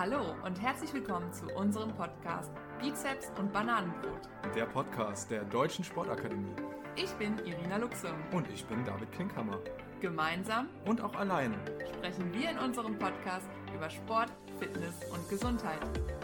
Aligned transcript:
Hallo 0.00 0.34
und 0.46 0.58
herzlich 0.62 0.94
willkommen 0.94 1.30
zu 1.30 1.44
unserem 1.54 1.92
Podcast 1.92 2.50
Bizeps 2.80 3.30
und 3.38 3.52
Bananenbrot. 3.52 4.22
Der 4.54 4.64
Podcast 4.64 5.30
der 5.30 5.44
Deutschen 5.44 5.84
Sportakademie. 5.84 6.54
Ich 6.96 7.10
bin 7.16 7.36
Irina 7.44 7.76
Luxem. 7.76 8.14
Und 8.32 8.48
ich 8.50 8.64
bin 8.64 8.82
David 8.86 9.12
Klinkhammer. 9.12 9.58
Gemeinsam 10.00 10.70
und 10.86 11.02
auch 11.02 11.14
alleine 11.16 11.54
sprechen 11.94 12.32
wir 12.32 12.48
in 12.48 12.58
unserem 12.60 12.98
Podcast 12.98 13.46
über 13.76 13.90
Sport, 13.90 14.32
Fitness 14.58 14.94
und 15.12 15.28
Gesundheit. 15.28 15.80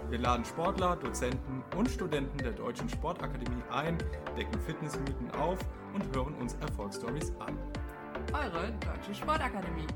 Wir 0.09 0.21
laden 0.21 0.47
Sportler, 0.47 0.97
Dozenten 0.97 1.63
und 1.77 1.91
Studenten 1.91 2.39
der 2.39 2.53
Deutschen 2.53 2.89
Sportakademie 2.89 3.63
ein, 3.71 3.99
decken 4.39 4.59
Fitnessmythen 4.63 5.31
auf 5.33 5.59
und 5.93 6.17
hören 6.17 6.35
uns 6.37 6.55
Erfolgsstories 6.63 7.31
an. 7.41 7.59
Eure 8.33 8.73
Deutsche 8.81 9.15
Sportakademie. 9.15 9.87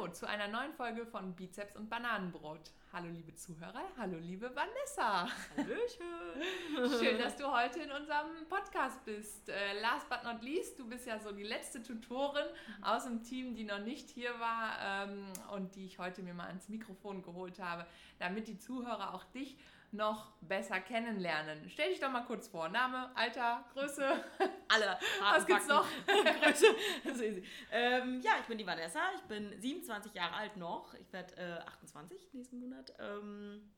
Hallo 0.00 0.12
zu 0.12 0.26
einer 0.26 0.48
neuen 0.48 0.72
Folge 0.72 1.04
von 1.04 1.34
Bizeps 1.34 1.76
und 1.76 1.90
Bananenbrot. 1.90 2.72
Hallo 2.90 3.08
liebe 3.10 3.34
Zuhörer, 3.34 3.82
hallo 3.98 4.16
liebe 4.16 4.50
Vanessa. 4.56 5.28
Hallöchen. 5.54 6.98
Schön, 6.98 7.18
dass 7.18 7.36
du 7.36 7.44
heute 7.52 7.80
in 7.80 7.90
unserem 7.90 8.48
Podcast 8.48 9.04
bist. 9.04 9.50
Äh, 9.50 9.78
last 9.82 10.08
but 10.08 10.20
not 10.24 10.42
least, 10.42 10.78
du 10.78 10.88
bist 10.88 11.06
ja 11.06 11.18
so 11.18 11.32
die 11.32 11.42
letzte 11.42 11.82
Tutorin 11.82 12.46
aus 12.80 13.04
dem 13.04 13.22
Team, 13.22 13.54
die 13.54 13.64
noch 13.64 13.80
nicht 13.80 14.08
hier 14.08 14.30
war 14.40 14.78
ähm, 14.82 15.26
und 15.52 15.74
die 15.74 15.84
ich 15.84 15.98
heute 15.98 16.22
mir 16.22 16.32
mal 16.32 16.46
ans 16.46 16.70
Mikrofon 16.70 17.22
geholt 17.22 17.58
habe, 17.58 17.86
damit 18.18 18.48
die 18.48 18.56
Zuhörer 18.56 19.12
auch 19.12 19.24
dich 19.24 19.58
noch 19.92 20.32
besser 20.40 20.80
kennenlernen. 20.80 21.68
Stell 21.68 21.90
dich 21.90 22.00
doch 22.00 22.10
mal 22.10 22.24
kurz 22.24 22.48
vor. 22.48 22.68
Name, 22.68 23.14
Alter, 23.16 23.64
Größe. 23.72 24.24
Alle. 24.68 24.98
Was 25.20 25.46
gibt's 25.46 25.66
noch? 25.66 25.86
Größe. 26.06 26.66
Das 27.04 27.20
ist. 27.20 27.44
Ähm, 27.72 28.20
ja, 28.20 28.32
ich 28.40 28.46
bin 28.46 28.58
die 28.58 28.66
Vanessa. 28.66 29.00
Ich 29.16 29.22
bin 29.22 29.60
27 29.60 30.14
Jahre 30.14 30.34
alt 30.34 30.56
noch. 30.56 30.94
Ich 30.94 31.12
werde 31.12 31.36
äh, 31.36 31.68
28 31.68 32.34
nächsten 32.34 32.60
Monat. 32.60 32.92
Ähm, 32.98 33.70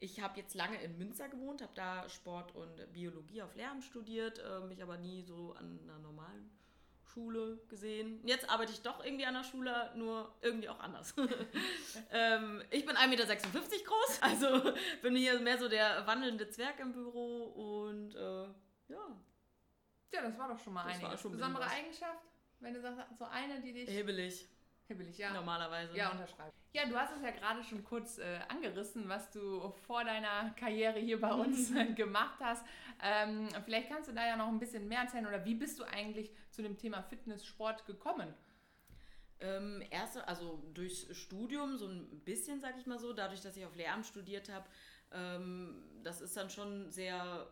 ich 0.00 0.20
habe 0.20 0.38
jetzt 0.38 0.54
lange 0.54 0.80
in 0.82 0.96
Münster 0.96 1.28
gewohnt, 1.28 1.60
habe 1.60 1.72
da 1.74 2.08
Sport 2.08 2.54
und 2.54 2.92
Biologie 2.92 3.42
auf 3.42 3.54
Lehramt 3.56 3.82
studiert, 3.82 4.38
äh, 4.38 4.60
mich 4.60 4.82
aber 4.82 4.96
nie 4.96 5.22
so 5.22 5.54
an 5.54 5.80
einer 5.82 5.98
normalen 5.98 6.50
Schule 7.12 7.58
gesehen. 7.68 8.20
Jetzt 8.24 8.48
arbeite 8.48 8.72
ich 8.72 8.82
doch 8.82 9.04
irgendwie 9.04 9.26
an 9.26 9.34
der 9.34 9.44
Schule, 9.44 9.92
nur 9.96 10.34
irgendwie 10.42 10.68
auch 10.68 10.80
anders. 10.80 11.14
ähm, 12.12 12.62
ich 12.70 12.84
bin 12.84 12.96
1,56 12.96 13.08
Meter 13.08 13.26
groß, 13.26 14.22
also 14.22 14.72
bin 15.02 15.16
hier 15.16 15.38
mehr 15.40 15.58
so 15.58 15.68
der 15.68 16.06
wandelnde 16.06 16.48
Zwerg 16.50 16.78
im 16.80 16.92
Büro 16.92 17.44
und 17.84 18.14
äh, 18.14 18.44
ja. 18.88 19.20
Ja, 20.12 20.22
das 20.22 20.38
war 20.38 20.48
doch 20.48 20.58
schon 20.58 20.72
mal 20.72 20.86
eine 20.86 21.08
besondere 21.10 21.64
was. 21.64 21.72
Eigenschaft, 21.72 22.24
wenn 22.60 22.74
du 22.74 22.80
sagst, 22.80 23.18
so 23.18 23.24
eine, 23.24 23.60
die 23.60 23.72
dich 23.72 23.88
Hibbelig, 23.88 24.48
hibbelig, 24.88 25.16
ja. 25.18 25.32
normalerweise. 25.32 25.96
Ja, 25.96 26.10
unterschreiben. 26.10 26.52
Ja, 26.72 26.86
du 26.86 26.96
hast 26.96 27.14
es 27.16 27.22
ja 27.22 27.30
gerade 27.30 27.62
schon 27.62 27.84
kurz 27.84 28.18
äh, 28.18 28.40
angerissen, 28.48 29.08
was 29.08 29.30
du 29.30 29.72
vor 29.86 30.04
deiner 30.04 30.50
Karriere 30.50 30.98
hier 30.98 31.20
bei 31.20 31.32
uns 31.32 31.72
gemacht 31.94 32.38
hast. 32.40 32.64
Ähm, 33.02 33.48
vielleicht 33.64 33.88
kannst 33.88 34.08
du 34.08 34.14
da 34.14 34.26
ja 34.26 34.36
noch 34.36 34.48
ein 34.48 34.58
bisschen 34.58 34.88
mehr 34.88 35.02
erzählen 35.02 35.26
oder 35.26 35.44
wie 35.44 35.54
bist 35.54 35.78
du 35.78 35.84
eigentlich 35.84 36.32
zu 36.50 36.62
dem 36.62 36.76
Thema 36.76 37.02
Fitness, 37.02 37.46
Sport 37.46 37.86
gekommen? 37.86 38.34
Ähm, 39.40 39.82
erste, 39.90 40.26
also 40.26 40.60
durchs 40.74 41.16
Studium, 41.16 41.76
so 41.76 41.86
ein 41.86 42.20
bisschen, 42.24 42.60
sag 42.60 42.76
ich 42.76 42.86
mal 42.86 42.98
so, 42.98 43.12
dadurch, 43.12 43.40
dass 43.40 43.56
ich 43.56 43.64
auf 43.64 43.76
Lehramt 43.76 44.04
studiert 44.04 44.48
habe, 44.48 44.66
ähm, 45.12 45.84
das 46.02 46.20
ist 46.20 46.36
dann 46.36 46.50
schon 46.50 46.90
sehr 46.90 47.46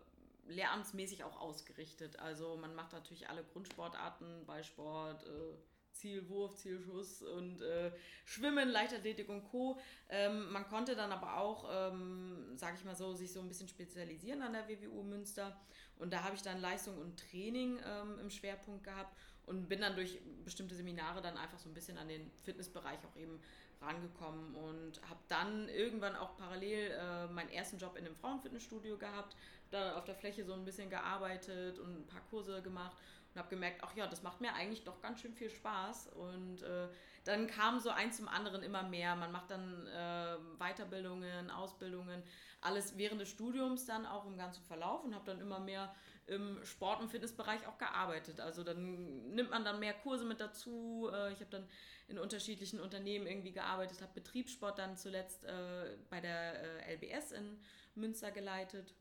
lehramtsmäßig 0.49 1.25
auch 1.25 1.41
ausgerichtet. 1.41 2.19
Also 2.19 2.57
man 2.57 2.75
macht 2.75 2.93
natürlich 2.93 3.29
alle 3.29 3.45
Grundsportarten, 3.45 4.47
Ballsport, 4.47 5.25
äh, 5.25 5.55
Zielwurf, 5.99 6.55
Zielschuss 6.57 7.23
und 7.23 7.63
äh, 7.63 7.91
Schwimmen, 8.25 8.69
Leichtathletik 8.69 9.29
und 9.29 9.45
Co. 9.45 9.79
Ähm, 10.09 10.51
man 10.53 10.67
konnte 10.69 10.95
dann 10.97 11.13
aber 11.13 11.39
auch, 11.39 11.69
ähm, 11.71 12.53
sag 12.57 12.75
ich 12.75 12.85
mal 12.85 12.97
so, 12.97 13.15
sich 13.15 13.33
so 13.33 13.41
ein 13.41 13.49
bisschen 13.49 13.69
spezialisieren 13.69 14.43
an 14.43 14.53
der 14.53 14.69
WWU 14.69 15.03
Münster. 15.03 15.61
Und 15.99 16.13
da 16.13 16.23
habe 16.23 16.35
ich 16.35 16.43
dann 16.43 16.61
Leistung 16.61 16.99
und 16.99 17.19
Training 17.19 17.79
ähm, 17.85 18.19
im 18.21 18.31
Schwerpunkt 18.31 18.85
gehabt 18.85 19.17
und 19.47 19.69
bin 19.69 19.81
dann 19.81 19.95
durch 19.95 20.21
bestimmte 20.45 20.75
Seminare 20.75 21.23
dann 21.23 21.37
einfach 21.37 21.59
so 21.59 21.69
ein 21.69 21.75
bisschen 21.75 21.99
an 21.99 22.09
den 22.09 22.31
Fitnessbereich 22.45 22.99
auch 23.05 23.17
eben 23.17 23.41
rangekommen 23.81 24.55
und 24.55 25.01
habe 25.09 25.21
dann 25.29 25.69
irgendwann 25.69 26.17
auch 26.17 26.37
parallel 26.37 26.91
äh, 26.91 27.27
meinen 27.29 27.51
ersten 27.51 27.79
Job 27.79 27.97
in 27.97 28.07
einem 28.07 28.17
Frauenfitnessstudio 28.17 28.97
gehabt, 28.97 29.37
da 29.71 29.97
auf 29.97 30.05
der 30.05 30.15
Fläche 30.15 30.45
so 30.45 30.55
ein 30.55 30.65
bisschen 30.65 30.91
gearbeitet 30.91 31.79
und 31.79 31.95
ein 31.95 32.07
paar 32.07 32.23
Kurse 32.31 32.63
gemacht 32.63 32.97
und 33.37 33.41
habe 33.41 33.51
gemerkt, 33.51 33.83
ach 33.85 33.95
ja, 33.95 34.07
das 34.07 34.23
macht 34.23 34.41
mir 34.41 34.55
eigentlich 34.55 34.85
doch 34.85 35.03
ganz 35.03 35.21
schön 35.21 35.35
viel 35.35 35.51
Spaß 35.51 36.09
und 36.09 36.63
äh, 36.63 36.89
dann 37.25 37.47
kam 37.47 37.79
so 37.81 37.91
eins 37.91 38.17
zum 38.17 38.29
anderen 38.29 38.63
immer 38.63 38.83
mehr. 38.83 39.15
Man 39.15 39.31
macht 39.31 39.51
dann 39.51 39.87
äh, 39.87 40.37
Weiterbildungen, 40.59 41.51
Ausbildungen, 41.51 42.23
alles 42.63 42.97
während 42.97 43.21
des 43.21 43.29
Studiums 43.29 43.85
dann 43.85 44.07
auch 44.07 44.25
im 44.27 44.39
ganzen 44.39 44.65
Verlauf 44.65 45.05
und 45.05 45.15
habe 45.15 45.27
dann 45.27 45.41
immer 45.41 45.61
mehr 45.61 45.95
im 46.27 46.65
Sport- 46.65 47.01
und 47.01 47.11
Fitnessbereich 47.11 47.67
auch 47.67 47.77
gearbeitet. 47.77 48.41
Also 48.41 48.65
dann 48.65 49.35
nimmt 49.35 49.51
man 49.51 49.65
dann 49.65 49.81
mehr 49.81 49.93
Kurse 49.93 50.25
mit 50.25 50.41
dazu. 50.41 51.11
Äh, 51.13 51.33
Ich 51.33 51.41
habe 51.41 51.51
dann 51.51 51.69
in 52.09 52.19
unterschiedlichen 52.19 52.81
Unternehmen 52.81 53.27
irgendwie 53.27 53.53
gearbeitet, 53.53 54.01
habe 54.01 54.13
Betriebssport 54.15 54.79
dann 54.79 54.97
zuletzt 54.97 55.45
äh, 55.45 55.99
bei 56.09 56.21
der 56.23 56.87
äh, 56.89 56.95
LBS 56.95 57.33
in 57.33 57.59
Münster 57.95 58.31
geleitet. 58.31 58.95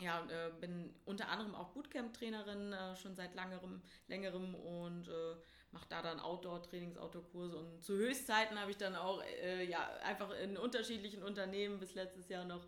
Ja, 0.00 0.24
äh, 0.28 0.50
bin 0.60 0.94
unter 1.04 1.28
anderem 1.28 1.54
auch 1.54 1.70
Bootcamp-Trainerin 1.70 2.72
äh, 2.72 2.96
schon 2.96 3.16
seit 3.16 3.34
langerem, 3.34 3.82
längerem 4.06 4.54
und 4.54 5.08
äh, 5.08 5.34
mache 5.72 5.86
da 5.88 6.02
dann 6.02 6.20
Outdoor-Trainings, 6.20 6.96
Outdoor-Kurse 6.96 7.56
und 7.56 7.84
zu 7.84 7.94
Höchstzeiten 7.94 8.58
habe 8.58 8.70
ich 8.70 8.76
dann 8.76 8.94
auch 8.94 9.22
äh, 9.42 9.64
ja, 9.64 9.88
einfach 10.04 10.30
in 10.38 10.56
unterschiedlichen 10.56 11.22
Unternehmen 11.22 11.80
bis 11.80 11.94
letztes 11.94 12.28
Jahr 12.28 12.44
noch 12.44 12.64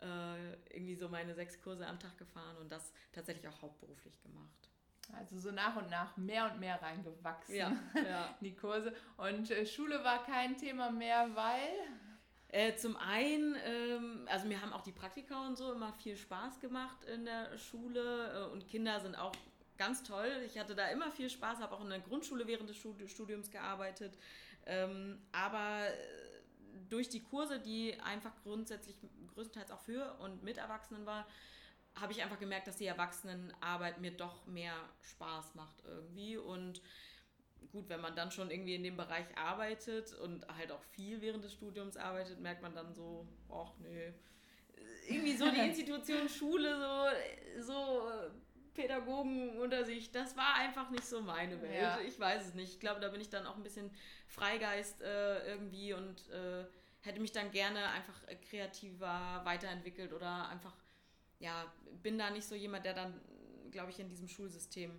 äh, 0.00 0.52
irgendwie 0.74 0.94
so 0.94 1.08
meine 1.08 1.34
sechs 1.34 1.60
Kurse 1.60 1.86
am 1.86 1.98
Tag 1.98 2.16
gefahren 2.16 2.56
und 2.56 2.72
das 2.72 2.92
tatsächlich 3.12 3.46
auch 3.46 3.62
hauptberuflich 3.62 4.20
gemacht. 4.22 4.70
Also 5.12 5.38
so 5.38 5.50
nach 5.50 5.76
und 5.76 5.90
nach 5.90 6.16
mehr 6.16 6.50
und 6.50 6.60
mehr 6.60 6.80
reingewachsen 6.80 7.54
ja. 7.54 7.68
in 7.94 8.44
die 8.44 8.54
Kurse. 8.54 8.94
Und 9.16 9.50
äh, 9.50 9.66
Schule 9.66 10.02
war 10.04 10.24
kein 10.24 10.56
Thema 10.56 10.90
mehr, 10.90 11.28
weil... 11.34 12.09
Äh, 12.52 12.74
zum 12.74 12.96
einen, 12.96 13.54
ähm, 13.64 14.26
also 14.28 14.46
mir 14.48 14.60
haben 14.60 14.72
auch 14.72 14.82
die 14.82 14.92
Praktika 14.92 15.46
und 15.46 15.56
so 15.56 15.72
immer 15.72 15.92
viel 15.92 16.16
Spaß 16.16 16.58
gemacht 16.58 17.04
in 17.04 17.24
der 17.24 17.56
Schule 17.58 18.48
äh, 18.48 18.52
und 18.52 18.66
Kinder 18.66 18.98
sind 19.00 19.14
auch 19.14 19.32
ganz 19.78 20.02
toll. 20.02 20.30
Ich 20.46 20.58
hatte 20.58 20.74
da 20.74 20.88
immer 20.88 21.12
viel 21.12 21.30
Spaß, 21.30 21.60
habe 21.60 21.74
auch 21.74 21.82
in 21.82 21.90
der 21.90 22.00
Grundschule 22.00 22.46
während 22.46 22.68
des 22.68 22.76
Stud- 22.76 23.08
Studiums 23.08 23.50
gearbeitet. 23.50 24.18
Ähm, 24.66 25.22
aber 25.30 25.86
äh, 25.86 25.92
durch 26.88 27.08
die 27.08 27.22
Kurse, 27.22 27.60
die 27.60 27.98
einfach 28.00 28.32
grundsätzlich 28.42 28.96
größtenteils 29.34 29.70
auch 29.70 29.80
für 29.80 30.16
und 30.18 30.42
mit 30.42 30.58
Erwachsenen 30.58 31.06
war, 31.06 31.26
habe 31.94 32.12
ich 32.12 32.22
einfach 32.22 32.38
gemerkt, 32.38 32.66
dass 32.66 32.76
die 32.76 32.86
Erwachsenenarbeit 32.86 34.00
mir 34.00 34.10
doch 34.10 34.46
mehr 34.46 34.74
Spaß 35.02 35.54
macht 35.54 35.74
irgendwie 35.84 36.36
und 36.36 36.82
gut, 37.72 37.88
wenn 37.88 38.00
man 38.00 38.16
dann 38.16 38.30
schon 38.30 38.50
irgendwie 38.50 38.74
in 38.74 38.82
dem 38.82 38.96
Bereich 38.96 39.26
arbeitet 39.36 40.14
und 40.14 40.46
halt 40.48 40.72
auch 40.72 40.82
viel 40.82 41.20
während 41.20 41.44
des 41.44 41.52
Studiums 41.52 41.96
arbeitet, 41.96 42.40
merkt 42.40 42.62
man 42.62 42.74
dann 42.74 42.92
so, 42.92 43.26
ach 43.48 43.72
nee, 43.78 44.12
irgendwie 45.08 45.36
so 45.36 45.50
die 45.50 45.58
Institution 45.68 46.28
Schule, 46.28 46.76
so, 46.78 47.62
so 47.62 48.08
äh, 48.08 48.30
Pädagogen 48.74 49.58
unter 49.58 49.84
sich, 49.84 50.10
das 50.10 50.36
war 50.36 50.54
einfach 50.54 50.90
nicht 50.90 51.04
so 51.04 51.20
meine 51.20 51.60
Welt. 51.60 51.82
Ja. 51.82 52.00
Ich 52.00 52.18
weiß 52.18 52.48
es 52.48 52.54
nicht. 52.54 52.74
Ich 52.74 52.80
glaube, 52.80 53.00
da 53.00 53.08
bin 53.08 53.20
ich 53.20 53.28
dann 53.28 53.46
auch 53.46 53.56
ein 53.56 53.62
bisschen 53.62 53.90
Freigeist 54.28 55.02
äh, 55.02 55.46
irgendwie 55.46 55.92
und 55.92 56.28
äh, 56.30 56.64
hätte 57.00 57.20
mich 57.20 57.32
dann 57.32 57.50
gerne 57.50 57.88
einfach 57.88 58.20
kreativer 58.48 59.40
weiterentwickelt 59.44 60.12
oder 60.12 60.48
einfach, 60.48 60.76
ja, 61.38 61.72
bin 62.02 62.18
da 62.18 62.30
nicht 62.30 62.46
so 62.46 62.54
jemand, 62.54 62.84
der 62.84 62.94
dann, 62.94 63.20
glaube 63.70 63.90
ich, 63.90 63.98
in 63.98 64.08
diesem 64.08 64.28
Schulsystem 64.28 64.98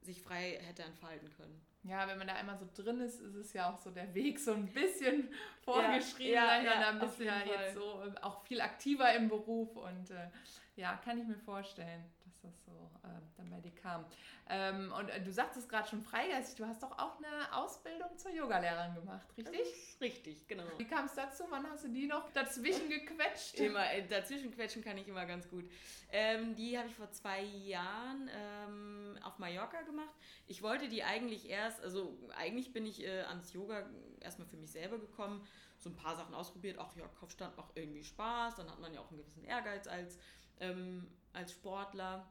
sich 0.00 0.22
frei 0.22 0.58
hätte 0.62 0.82
entfalten 0.82 1.30
können. 1.36 1.60
Ja, 1.84 2.06
wenn 2.06 2.18
man 2.18 2.26
da 2.26 2.34
einmal 2.34 2.58
so 2.58 2.66
drin 2.74 3.00
ist, 3.00 3.20
ist 3.20 3.34
es 3.34 3.52
ja 3.52 3.72
auch 3.72 3.78
so 3.78 3.90
der 3.90 4.12
Weg 4.14 4.38
so 4.38 4.52
ein 4.52 4.66
bisschen 4.66 5.28
vorgeschrieben. 5.62 6.32
ja, 6.34 6.60
ja, 6.60 6.80
dann 6.80 7.00
auf 7.00 7.06
bist 7.06 7.20
du 7.20 7.24
ja 7.24 7.38
jetzt 7.38 7.74
so 7.74 8.02
äh, 8.02 8.20
auch 8.20 8.42
viel 8.44 8.60
aktiver 8.60 9.12
im 9.14 9.28
Beruf 9.28 9.76
und 9.76 10.10
äh, 10.10 10.28
ja, 10.76 10.96
kann 11.04 11.18
ich 11.18 11.26
mir 11.26 11.38
vorstellen, 11.38 12.04
dass 12.42 12.52
das 12.52 12.64
so 12.64 12.90
äh, 13.02 13.08
dann 13.36 13.50
bei 13.50 13.60
dir 13.60 13.74
kam. 13.74 14.04
Ähm, 14.48 14.92
und 14.98 15.08
äh, 15.08 15.22
du 15.22 15.32
sagtest 15.32 15.68
gerade 15.68 15.88
schon 15.88 16.02
freigeistig, 16.02 16.56
du 16.56 16.66
hast 16.66 16.82
doch 16.82 16.92
auch 16.92 17.18
eine 17.18 17.52
Ausbildung 17.54 18.16
zur 18.16 18.30
Yogalehrerin 18.30 18.94
gemacht, 18.94 19.26
richtig? 19.36 19.60
Richtig, 20.00 20.46
genau. 20.48 20.64
Wie 20.78 20.84
kam 20.84 21.06
es 21.06 21.14
dazu? 21.14 21.44
Wann 21.50 21.68
hast 21.68 21.84
du 21.84 21.88
die 21.88 22.06
noch 22.06 22.30
dazwischen 22.32 22.88
gequetscht? 22.88 23.56
Immer, 23.56 23.92
äh, 23.92 24.06
dazwischen 24.06 24.52
quetschen 24.52 24.82
kann 24.82 24.96
ich 24.96 25.08
immer 25.08 25.26
ganz 25.26 25.48
gut. 25.48 25.68
Ähm, 26.10 26.54
die 26.54 26.78
habe 26.78 26.88
ich 26.88 26.94
vor 26.94 27.10
zwei 27.10 27.42
Jahren 27.42 28.30
ähm, 28.32 29.18
auf 29.22 29.38
Mallorca 29.38 29.82
gemacht. 29.82 30.14
Ich 30.46 30.62
wollte 30.62 30.88
die 30.88 31.02
eigentlich 31.04 31.48
erst, 31.48 31.82
also 31.82 32.16
eigentlich 32.36 32.72
bin 32.72 32.86
ich 32.86 33.04
äh, 33.04 33.22
ans 33.22 33.52
Yoga 33.52 33.86
erstmal 34.20 34.48
für 34.48 34.56
mich 34.56 34.70
selber 34.70 34.98
gekommen, 34.98 35.46
so 35.78 35.90
ein 35.90 35.96
paar 35.96 36.16
Sachen 36.16 36.34
ausprobiert. 36.34 36.78
Ach 36.80 36.94
ja, 36.96 37.06
Kopfstand 37.20 37.56
macht 37.56 37.72
irgendwie 37.74 38.04
Spaß, 38.04 38.56
dann 38.56 38.70
hat 38.70 38.80
man 38.80 38.94
ja 38.94 39.00
auch 39.00 39.10
einen 39.10 39.18
gewissen 39.18 39.44
Ehrgeiz 39.44 39.86
als, 39.86 40.18
ähm, 40.60 41.06
als 41.38 41.52
Sportler. 41.52 42.28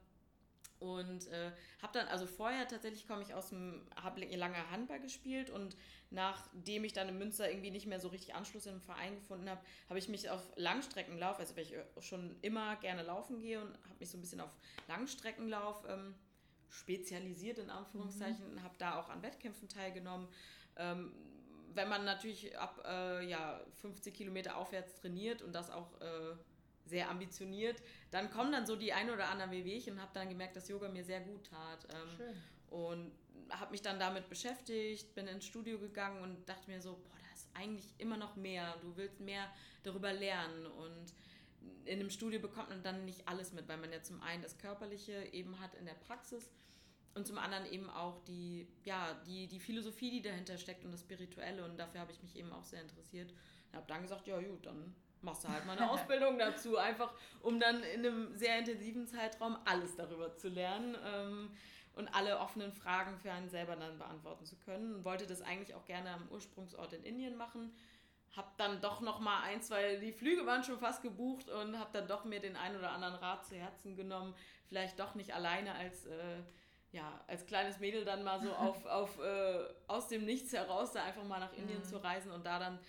Und 0.79 1.27
äh, 1.29 1.51
habe 1.81 1.93
dann, 1.93 2.07
also 2.07 2.27
vorher 2.27 2.67
tatsächlich 2.67 3.07
komme 3.07 3.23
ich 3.23 3.33
aus 3.33 3.49
dem, 3.49 3.87
habe 3.95 4.23
lange 4.25 4.69
Handball 4.69 4.99
gespielt 4.99 5.49
und 5.49 5.75
nachdem 6.11 6.83
ich 6.83 6.93
dann 6.93 7.09
in 7.09 7.17
Münster 7.17 7.49
irgendwie 7.49 7.71
nicht 7.71 7.87
mehr 7.87 7.99
so 7.99 8.09
richtig 8.09 8.35
Anschluss 8.35 8.67
in 8.67 8.73
einem 8.73 8.81
Verein 8.81 9.15
gefunden 9.15 9.49
habe, 9.49 9.59
habe 9.89 9.97
ich 9.97 10.07
mich 10.07 10.29
auf 10.29 10.41
Langstreckenlauf, 10.55 11.39
also 11.39 11.55
weil 11.55 11.63
ich 11.63 11.73
schon 12.05 12.37
immer 12.43 12.75
gerne 12.75 13.01
laufen 13.01 13.39
gehe 13.39 13.59
und 13.59 13.73
habe 13.85 13.95
mich 13.99 14.11
so 14.11 14.19
ein 14.19 14.21
bisschen 14.21 14.39
auf 14.39 14.51
Langstreckenlauf 14.87 15.83
ähm, 15.89 16.13
spezialisiert, 16.69 17.57
in 17.57 17.71
Anführungszeichen, 17.71 18.53
mhm. 18.53 18.63
habe 18.63 18.75
da 18.77 18.99
auch 18.99 19.09
an 19.09 19.23
Wettkämpfen 19.23 19.67
teilgenommen. 19.67 20.27
Ähm, 20.75 21.11
wenn 21.73 21.89
man 21.89 22.05
natürlich 22.05 22.57
ab 22.57 22.83
äh, 22.85 23.27
ja, 23.27 23.59
50 23.81 24.13
Kilometer 24.13 24.57
aufwärts 24.57 24.95
trainiert 24.95 25.41
und 25.41 25.53
das 25.53 25.69
auch 25.69 25.99
äh, 26.01 26.35
sehr 26.87 27.09
ambitioniert, 27.09 27.81
dann 28.11 28.29
kommen 28.31 28.51
dann 28.51 28.65
so 28.65 28.75
die 28.75 28.93
ein 28.93 29.09
oder 29.09 29.29
anderen 29.29 29.51
Wehwehchen 29.51 29.93
und 29.93 30.01
habe 30.01 30.11
dann 30.13 30.29
gemerkt, 30.29 30.55
dass 30.55 30.67
Yoga 30.67 30.89
mir 30.89 31.03
sehr 31.03 31.21
gut 31.21 31.45
tat. 31.45 31.87
Ähm, 31.93 32.17
Schön. 32.17 32.35
Und 32.69 33.11
habe 33.49 33.71
mich 33.71 33.81
dann 33.81 33.99
damit 33.99 34.29
beschäftigt, 34.29 35.13
bin 35.15 35.27
ins 35.27 35.45
Studio 35.45 35.79
gegangen 35.79 36.21
und 36.21 36.49
dachte 36.49 36.69
mir 36.69 36.81
so, 36.81 36.93
boah, 36.93 37.17
da 37.21 37.33
ist 37.33 37.47
eigentlich 37.53 37.93
immer 37.97 38.17
noch 38.17 38.35
mehr. 38.35 38.75
Du 38.81 38.97
willst 38.97 39.19
mehr 39.19 39.49
darüber 39.83 40.11
lernen 40.11 40.65
und 40.65 41.13
in 41.85 41.99
einem 41.99 42.09
Studio 42.09 42.39
bekommt 42.39 42.69
man 42.69 42.83
dann 42.83 43.05
nicht 43.05 43.27
alles 43.27 43.53
mit, 43.53 43.67
weil 43.67 43.77
man 43.77 43.91
ja 43.91 44.01
zum 44.01 44.21
einen 44.21 44.43
das 44.43 44.57
Körperliche 44.57 45.33
eben 45.33 45.59
hat 45.59 45.73
in 45.75 45.85
der 45.85 45.93
Praxis 45.93 46.49
und 47.15 47.25
zum 47.25 47.37
anderen 47.37 47.65
eben 47.65 47.89
auch 47.89 48.23
die, 48.25 48.67
ja, 48.85 49.13
die, 49.25 49.47
die 49.47 49.59
Philosophie, 49.59 50.11
die 50.11 50.21
dahinter 50.21 50.57
steckt 50.57 50.85
und 50.85 50.91
das 50.91 51.01
Spirituelle 51.01 51.63
und 51.65 51.77
dafür 51.77 52.01
habe 52.01 52.11
ich 52.11 52.21
mich 52.21 52.35
eben 52.35 52.51
auch 52.51 52.63
sehr 52.63 52.81
interessiert. 52.81 53.33
Ich 53.69 53.75
habe 53.75 53.87
dann 53.87 54.01
gesagt, 54.01 54.27
ja 54.27 54.39
gut, 54.39 54.65
dann 54.65 54.93
machst 55.27 55.43
du 55.43 55.49
halt 55.49 55.65
mal 55.65 55.77
eine 55.77 55.91
Ausbildung 55.91 56.39
dazu, 56.39 56.77
einfach 56.77 57.13
um 57.43 57.59
dann 57.59 57.83
in 57.83 58.05
einem 58.05 58.35
sehr 58.35 58.57
intensiven 58.57 59.05
Zeitraum 59.05 59.57
alles 59.65 59.95
darüber 59.95 60.35
zu 60.35 60.47
lernen 60.49 60.97
ähm, 61.05 61.51
und 61.93 62.07
alle 62.15 62.39
offenen 62.39 62.71
Fragen 62.71 63.17
für 63.19 63.31
einen 63.31 63.49
selber 63.49 63.75
dann 63.75 63.99
beantworten 63.99 64.45
zu 64.45 64.55
können. 64.55 64.95
Und 64.95 65.05
wollte 65.05 65.27
das 65.27 65.41
eigentlich 65.41 65.75
auch 65.75 65.85
gerne 65.85 66.11
am 66.11 66.27
Ursprungsort 66.31 66.93
in 66.93 67.03
Indien 67.03 67.37
machen. 67.37 67.75
Hab 68.35 68.57
dann 68.57 68.81
doch 68.81 69.01
noch 69.01 69.19
mal 69.19 69.41
eins, 69.43 69.69
weil 69.69 69.99
die 69.99 70.11
Flüge 70.11 70.45
waren 70.45 70.63
schon 70.63 70.79
fast 70.79 71.01
gebucht 71.01 71.49
und 71.49 71.77
habe 71.77 71.89
dann 71.93 72.07
doch 72.07 72.23
mir 72.23 72.39
den 72.39 72.55
einen 72.55 72.77
oder 72.77 72.91
anderen 72.91 73.15
Rat 73.15 73.45
zu 73.45 73.55
Herzen 73.55 73.95
genommen, 73.95 74.33
vielleicht 74.69 74.99
doch 74.99 75.15
nicht 75.15 75.33
alleine 75.33 75.73
als 75.73 76.05
äh, 76.05 76.37
ja, 76.93 77.19
als 77.27 77.45
kleines 77.45 77.79
Mädel 77.79 78.05
dann 78.05 78.23
mal 78.23 78.41
so 78.41 78.51
auf, 78.55 78.85
auf 78.85 79.19
äh, 79.19 79.65
aus 79.87 80.07
dem 80.07 80.25
Nichts 80.25 80.53
heraus 80.53 80.93
da 80.93 81.03
einfach 81.03 81.23
mal 81.23 81.39
nach 81.39 81.53
Indien 81.53 81.79
mhm. 81.79 81.83
zu 81.83 81.97
reisen 82.01 82.31
und 82.31 82.45
da 82.45 82.59
dann 82.59 82.79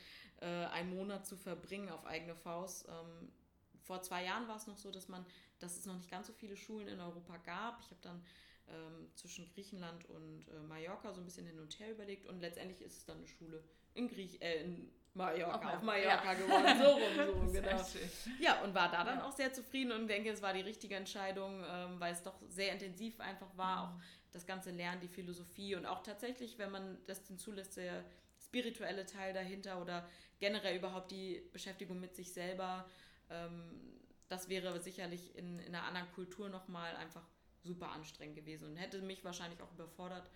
äh, 0.41 0.47
einen 0.47 0.95
Monat 0.95 1.27
zu 1.27 1.37
verbringen 1.37 1.91
auf 1.91 2.05
eigene 2.07 2.35
Faust. 2.35 2.87
Ähm, 2.89 3.33
vor 3.83 4.03
zwei 4.03 4.25
Jahren 4.25 4.47
war 4.49 4.57
es 4.57 4.67
noch 4.67 4.77
so, 4.77 4.91
dass 4.91 5.09
man, 5.09 5.25
dass 5.59 5.77
es 5.77 5.87
noch 5.87 5.97
nicht 5.97 6.11
ganz 6.11 6.27
so 6.27 6.33
viele 6.33 6.57
Schulen 6.57 6.89
in 6.89 7.01
Europa 7.01 7.37
gab. 7.39 7.81
Ich 7.81 7.91
habe 7.91 8.01
dann 8.03 8.23
ähm, 8.69 9.09
zwischen 9.15 9.49
Griechenland 9.55 10.05
und 10.11 10.47
äh, 10.49 10.61
Mallorca 10.61 11.13
so 11.13 11.21
ein 11.21 11.25
bisschen 11.25 11.47
hin 11.47 11.59
und 11.59 11.79
her 11.79 11.91
überlegt 11.91 12.27
und 12.27 12.41
letztendlich 12.41 12.83
ist 12.83 12.99
es 12.99 13.05
dann 13.05 13.19
eine 13.19 13.27
Schule 13.27 13.65
in, 13.95 14.09
Griech 14.09 14.41
äh, 14.41 14.63
in 14.63 14.93
Mallorca, 15.15 15.77
auf 15.77 15.83
Mallorca 15.83 16.33
ja. 16.33 16.35
geworden, 16.35 16.79
so 16.79 17.31
rum, 17.33 17.47
so 17.49 17.53
genau. 17.61 17.85
Ja, 18.39 18.63
und 18.63 18.75
war 18.75 18.91
da 18.91 19.05
dann 19.05 19.19
ja. 19.19 19.25
auch 19.25 19.33
sehr 19.33 19.53
zufrieden 19.53 19.93
und 19.93 20.07
denke, 20.07 20.31
es 20.31 20.43
war 20.43 20.53
die 20.53 20.61
richtige 20.61 20.95
Entscheidung, 20.97 21.65
ähm, 21.67 21.99
weil 21.99 22.13
es 22.13 22.23
doch 22.23 22.39
sehr 22.49 22.73
intensiv 22.73 23.19
einfach 23.21 23.57
war, 23.57 23.87
mhm. 23.87 23.93
auch 23.93 24.03
das 24.33 24.47
ganze 24.47 24.71
Lernen, 24.71 25.01
die 25.01 25.09
Philosophie 25.09 25.75
und 25.75 25.87
auch 25.87 26.03
tatsächlich, 26.03 26.59
wenn 26.59 26.71
man 26.71 26.99
das 27.07 27.25
denn 27.25 27.39
zulässt, 27.39 27.77
der 27.79 28.05
spirituelle 28.49 29.05
Teil 29.05 29.35
dahinter 29.35 29.81
oder 29.81 30.09
generell 30.41 30.77
überhaupt 30.77 31.11
die 31.11 31.43
Beschäftigung 31.53 32.01
mit 32.01 32.15
sich 32.15 32.33
selber, 32.33 32.89
ähm, 33.31 33.99
das 34.29 34.49
wäre 34.49 34.81
sicherlich 34.81 35.37
in, 35.37 35.59
in 35.59 35.75
einer 35.75 35.85
anderen 35.85 36.11
Kultur 36.13 36.49
nochmal 36.49 36.97
einfach 36.97 37.27
super 37.63 37.91
anstrengend 37.93 38.37
gewesen 38.37 38.71
und 38.71 38.77
hätte 38.77 39.01
mich 39.03 39.25
wahrscheinlich 39.25 39.61
auch 39.61 39.73
überfordert. 39.73 40.31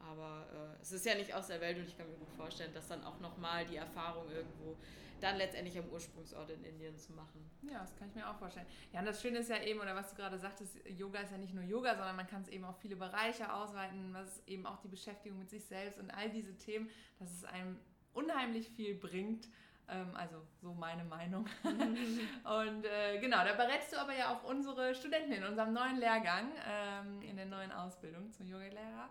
Aber 0.00 0.46
äh, 0.52 0.82
es 0.82 0.92
ist 0.92 1.04
ja 1.04 1.14
nicht 1.14 1.34
aus 1.34 1.48
der 1.48 1.60
Welt 1.60 1.78
und 1.78 1.84
ich 1.88 1.96
kann 1.96 2.08
mir 2.08 2.16
gut 2.16 2.32
vorstellen, 2.32 2.72
dass 2.72 2.88
dann 2.88 3.04
auch 3.04 3.20
nochmal 3.20 3.66
die 3.66 3.76
Erfahrung 3.76 4.30
irgendwo 4.30 4.76
dann 5.20 5.36
letztendlich 5.36 5.78
am 5.78 5.88
Ursprungsort 5.88 6.50
in 6.50 6.64
Indien 6.64 6.96
zu 6.96 7.12
machen. 7.12 7.50
Ja, 7.62 7.80
das 7.80 7.94
kann 7.96 8.08
ich 8.08 8.14
mir 8.14 8.28
auch 8.28 8.36
vorstellen. 8.36 8.66
Ja, 8.92 9.00
und 9.00 9.06
das 9.06 9.20
Schöne 9.20 9.38
ist 9.38 9.50
ja 9.50 9.60
eben, 9.62 9.80
oder 9.80 9.94
was 9.94 10.10
du 10.10 10.16
gerade 10.16 10.38
sagtest, 10.38 10.78
Yoga 10.88 11.20
ist 11.20 11.32
ja 11.32 11.38
nicht 11.38 11.54
nur 11.54 11.64
Yoga, 11.64 11.96
sondern 11.96 12.16
man 12.16 12.26
kann 12.26 12.42
es 12.42 12.48
eben 12.48 12.64
auf 12.64 12.78
viele 12.78 12.96
Bereiche 12.96 13.52
ausweiten, 13.52 14.14
was 14.14 14.42
eben 14.46 14.66
auch 14.66 14.78
die 14.78 14.88
Beschäftigung 14.88 15.38
mit 15.38 15.50
sich 15.50 15.64
selbst 15.64 15.98
und 15.98 16.10
all 16.10 16.30
diese 16.30 16.56
Themen, 16.56 16.88
dass 17.18 17.32
es 17.32 17.44
einem 17.44 17.78
unheimlich 18.12 18.68
viel 18.68 18.94
bringt. 18.94 19.48
Ähm, 19.88 20.14
also 20.14 20.36
so 20.60 20.74
meine 20.74 21.04
Meinung. 21.04 21.46
und 21.64 22.84
äh, 22.84 23.18
genau, 23.20 23.44
da 23.44 23.54
berätst 23.54 23.92
du 23.92 23.96
aber 23.96 24.14
ja 24.14 24.34
auch 24.34 24.44
unsere 24.44 24.94
Studenten 24.94 25.32
in 25.32 25.44
unserem 25.44 25.72
neuen 25.72 25.96
Lehrgang, 25.96 26.52
ähm, 26.66 27.22
in 27.22 27.36
der 27.36 27.46
neuen 27.46 27.72
Ausbildung 27.72 28.30
zum 28.30 28.46
Yoga-Lehrer. 28.46 29.08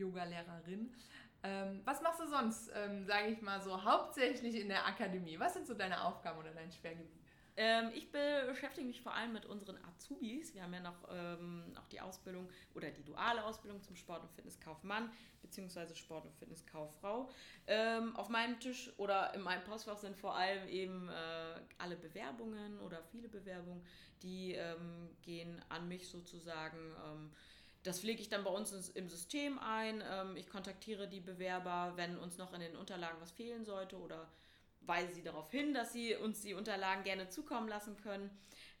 Yoga-Lehrerin. 0.00 0.92
Ähm, 1.42 1.80
was 1.84 2.02
machst 2.02 2.20
du 2.20 2.26
sonst, 2.26 2.70
ähm, 2.74 3.04
sage 3.06 3.28
ich 3.28 3.40
mal 3.40 3.60
so, 3.60 3.82
hauptsächlich 3.84 4.56
in 4.56 4.68
der 4.68 4.86
Akademie? 4.86 5.38
Was 5.38 5.54
sind 5.54 5.66
so 5.66 5.74
deine 5.74 6.04
Aufgaben 6.04 6.38
oder 6.38 6.50
dein 6.50 6.70
Schwergebiet? 6.70 7.20
Ähm, 7.56 7.90
ich 7.94 8.10
beschäftige 8.10 8.86
mich 8.86 9.02
vor 9.02 9.14
allem 9.14 9.32
mit 9.32 9.44
unseren 9.44 9.76
Azubis. 9.84 10.54
Wir 10.54 10.62
haben 10.62 10.72
ja 10.72 10.80
noch 10.80 10.96
ähm, 11.10 11.74
auch 11.78 11.86
die 11.88 12.00
Ausbildung 12.00 12.48
oder 12.74 12.90
die 12.90 13.04
duale 13.04 13.44
Ausbildung 13.44 13.82
zum 13.82 13.96
Sport- 13.96 14.22
und 14.22 14.32
Fitnesskaufmann 14.32 15.10
bzw. 15.42 15.94
Sport- 15.94 16.26
und 16.26 16.34
Fitnesskauffrau. 16.36 17.28
Ähm, 17.66 18.14
auf 18.16 18.28
meinem 18.28 18.58
Tisch 18.60 18.92
oder 18.98 19.34
in 19.34 19.42
meinem 19.42 19.64
Postfach 19.64 19.98
sind 19.98 20.16
vor 20.16 20.36
allem 20.36 20.68
eben 20.68 21.08
äh, 21.08 21.60
alle 21.78 21.96
Bewerbungen 21.96 22.78
oder 22.80 23.02
viele 23.02 23.28
Bewerbungen, 23.28 23.84
die 24.22 24.54
ähm, 24.54 25.10
gehen 25.22 25.62
an 25.68 25.88
mich 25.88 26.08
sozusagen 26.08 26.94
ähm, 27.04 27.32
das 27.82 28.00
pflege 28.00 28.20
ich 28.20 28.28
dann 28.28 28.44
bei 28.44 28.50
uns 28.50 28.72
im 28.90 29.08
System 29.08 29.58
ein. 29.58 30.02
Ähm, 30.10 30.36
ich 30.36 30.48
kontaktiere 30.48 31.08
die 31.08 31.20
Bewerber, 31.20 31.92
wenn 31.96 32.18
uns 32.18 32.38
noch 32.38 32.52
in 32.52 32.60
den 32.60 32.76
Unterlagen 32.76 33.20
was 33.20 33.30
fehlen 33.30 33.64
sollte 33.64 33.96
oder 33.96 34.28
weise 34.82 35.14
sie 35.14 35.22
darauf 35.22 35.50
hin, 35.50 35.74
dass 35.74 35.92
sie 35.92 36.14
uns 36.16 36.42
die 36.42 36.54
Unterlagen 36.54 37.04
gerne 37.04 37.28
zukommen 37.28 37.68
lassen 37.68 37.96
können. 37.96 38.30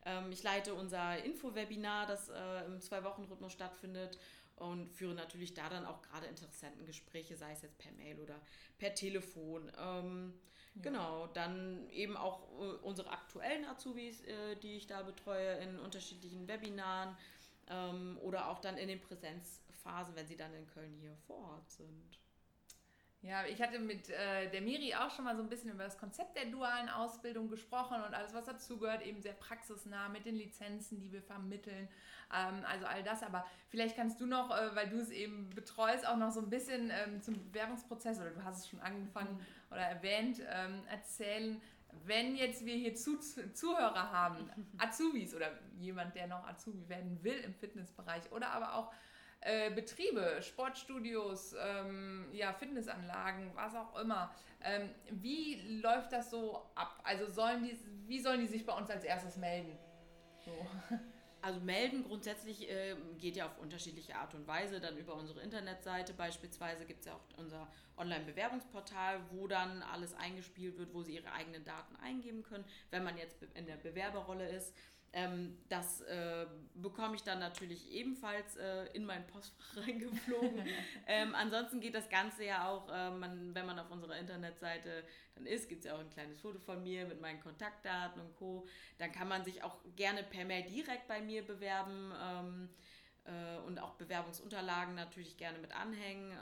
Ähm, 0.04 0.32
ich 0.32 0.42
leite 0.42 0.74
unser 0.74 1.22
Info-Webinar, 1.24 2.06
das 2.06 2.28
äh, 2.28 2.64
im 2.66 2.80
Zwei-Wochen-Rhythmus 2.80 3.52
stattfindet 3.52 4.18
und 4.56 4.90
führe 4.90 5.14
natürlich 5.14 5.54
da 5.54 5.68
dann 5.68 5.86
auch 5.86 6.02
gerade 6.02 6.26
Interessentengespräche, 6.26 7.36
sei 7.36 7.52
es 7.52 7.62
jetzt 7.62 7.78
per 7.78 7.92
Mail 7.92 8.18
oder 8.20 8.40
per 8.78 8.94
Telefon. 8.94 9.70
Ähm, 9.78 10.34
ja. 10.74 10.82
Genau, 10.82 11.26
dann 11.28 11.88
eben 11.90 12.16
auch 12.16 12.42
äh, 12.60 12.76
unsere 12.82 13.10
aktuellen 13.10 13.64
Azubis, 13.64 14.20
äh, 14.22 14.56
die 14.56 14.76
ich 14.76 14.86
da 14.86 15.02
betreue 15.02 15.54
in 15.58 15.78
unterschiedlichen 15.78 16.46
Webinaren 16.46 17.16
ähm, 17.70 18.18
oder 18.22 18.48
auch 18.48 18.60
dann 18.60 18.76
in 18.76 18.88
den 18.88 19.00
Präsenzphasen, 19.00 20.14
wenn 20.16 20.26
sie 20.26 20.36
dann 20.36 20.52
in 20.54 20.66
Köln 20.66 20.94
hier 21.00 21.16
vor 21.26 21.36
Ort 21.36 21.70
sind. 21.70 22.18
Ja, 23.22 23.44
ich 23.44 23.60
hatte 23.60 23.78
mit 23.78 24.08
äh, 24.08 24.48
der 24.50 24.62
Miri 24.62 24.94
auch 24.94 25.10
schon 25.10 25.26
mal 25.26 25.36
so 25.36 25.42
ein 25.42 25.50
bisschen 25.50 25.70
über 25.70 25.84
das 25.84 25.98
Konzept 25.98 26.36
der 26.36 26.46
dualen 26.46 26.88
Ausbildung 26.88 27.50
gesprochen 27.50 28.02
und 28.02 28.14
alles, 28.14 28.32
was 28.32 28.46
dazugehört, 28.46 29.02
eben 29.02 29.20
sehr 29.20 29.34
praxisnah 29.34 30.08
mit 30.08 30.24
den 30.24 30.36
Lizenzen, 30.36 31.00
die 31.00 31.12
wir 31.12 31.20
vermitteln. 31.20 31.86
Ähm, 32.34 32.64
also 32.64 32.86
all 32.86 33.02
das. 33.02 33.22
Aber 33.22 33.46
vielleicht 33.68 33.94
kannst 33.94 34.22
du 34.22 34.26
noch, 34.26 34.50
äh, 34.50 34.74
weil 34.74 34.88
du 34.88 34.96
es 34.96 35.10
eben 35.10 35.50
betreust, 35.50 36.08
auch 36.08 36.16
noch 36.16 36.30
so 36.30 36.40
ein 36.40 36.48
bisschen 36.48 36.90
ähm, 36.90 37.20
zum 37.20 37.34
Bewerbungsprozess 37.50 38.18
oder 38.18 38.30
du 38.30 38.42
hast 38.42 38.60
es 38.60 38.68
schon 38.68 38.80
angefangen 38.80 39.34
mhm. 39.34 39.46
oder 39.70 39.82
erwähnt, 39.82 40.40
ähm, 40.48 40.82
erzählen, 40.88 41.60
wenn 42.04 42.36
jetzt 42.36 42.64
wir 42.64 42.74
hier 42.74 42.94
Zu 42.94 43.18
Zuhörer 43.52 44.10
haben, 44.12 44.50
Azubis 44.78 45.34
oder 45.34 45.50
jemand, 45.78 46.14
der 46.14 46.26
noch 46.26 46.46
Azubi 46.46 46.88
werden 46.88 47.22
will 47.22 47.38
im 47.38 47.54
Fitnessbereich 47.54 48.30
oder 48.32 48.50
aber 48.50 48.74
auch 48.74 48.92
äh, 49.42 49.70
Betriebe, 49.70 50.38
Sportstudios, 50.42 51.54
ähm, 51.58 52.26
ja, 52.32 52.52
Fitnessanlagen, 52.52 53.50
was 53.54 53.74
auch 53.74 53.98
immer. 53.98 54.34
Ähm, 54.62 54.90
wie 55.10 55.80
läuft 55.80 56.12
das 56.12 56.30
so 56.30 56.70
ab? 56.74 57.00
Also 57.04 57.26
sollen 57.30 57.64
die, 57.64 57.78
wie 58.06 58.20
sollen 58.20 58.40
die 58.40 58.46
sich 58.46 58.66
bei 58.66 58.74
uns 58.74 58.90
als 58.90 59.04
erstes 59.04 59.36
melden? 59.36 59.78
So. 60.44 60.52
Also 61.42 61.58
melden 61.60 62.04
grundsätzlich 62.04 62.68
äh, 62.68 62.96
geht 63.18 63.34
ja 63.34 63.46
auf 63.46 63.56
unterschiedliche 63.58 64.14
Art 64.14 64.34
und 64.34 64.46
Weise. 64.46 64.78
Dann 64.78 64.98
über 64.98 65.14
unsere 65.14 65.40
Internetseite 65.40 66.12
beispielsweise 66.12 66.84
gibt 66.84 67.00
es 67.00 67.06
ja 67.06 67.14
auch 67.14 67.38
unser 67.38 67.66
Online-Bewerbungsportal, 68.00 69.20
wo 69.30 69.46
dann 69.46 69.82
alles 69.82 70.14
eingespielt 70.14 70.78
wird, 70.78 70.92
wo 70.94 71.02
Sie 71.02 71.14
Ihre 71.14 71.32
eigenen 71.32 71.64
Daten 71.64 71.94
eingeben 71.96 72.42
können, 72.42 72.64
wenn 72.90 73.04
man 73.04 73.16
jetzt 73.16 73.42
in 73.54 73.66
der 73.66 73.76
Bewerberrolle 73.76 74.48
ist. 74.48 74.74
Ähm, 75.12 75.58
das 75.68 76.02
äh, 76.02 76.46
bekomme 76.74 77.16
ich 77.16 77.24
dann 77.24 77.40
natürlich 77.40 77.90
ebenfalls 77.90 78.56
äh, 78.56 78.84
in 78.92 79.04
mein 79.04 79.26
Postfach 79.26 79.76
reingeflogen. 79.84 80.64
ähm, 81.08 81.34
ansonsten 81.34 81.80
geht 81.80 81.96
das 81.96 82.08
Ganze 82.08 82.44
ja 82.44 82.68
auch, 82.68 82.88
äh, 82.88 83.10
man, 83.10 83.52
wenn 83.52 83.66
man 83.66 83.78
auf 83.80 83.90
unserer 83.90 84.16
Internetseite 84.18 85.02
dann 85.34 85.46
ist, 85.46 85.68
gibt 85.68 85.80
es 85.80 85.90
ja 85.90 85.96
auch 85.96 86.00
ein 86.00 86.10
kleines 86.10 86.40
Foto 86.40 86.60
von 86.60 86.84
mir 86.84 87.06
mit 87.06 87.20
meinen 87.20 87.40
Kontaktdaten 87.40 88.20
und 88.20 88.36
Co. 88.36 88.68
Dann 88.98 89.10
kann 89.10 89.26
man 89.26 89.44
sich 89.44 89.64
auch 89.64 89.78
gerne 89.96 90.22
per 90.22 90.44
Mail 90.44 90.62
direkt 90.62 91.08
bei 91.08 91.20
mir 91.20 91.44
bewerben 91.44 92.12
ähm, 92.22 92.68
äh, 93.24 93.58
und 93.66 93.80
auch 93.80 93.94
Bewerbungsunterlagen 93.94 94.94
natürlich 94.94 95.36
gerne 95.36 95.58
mit 95.58 95.72
anhängen. 95.72 96.32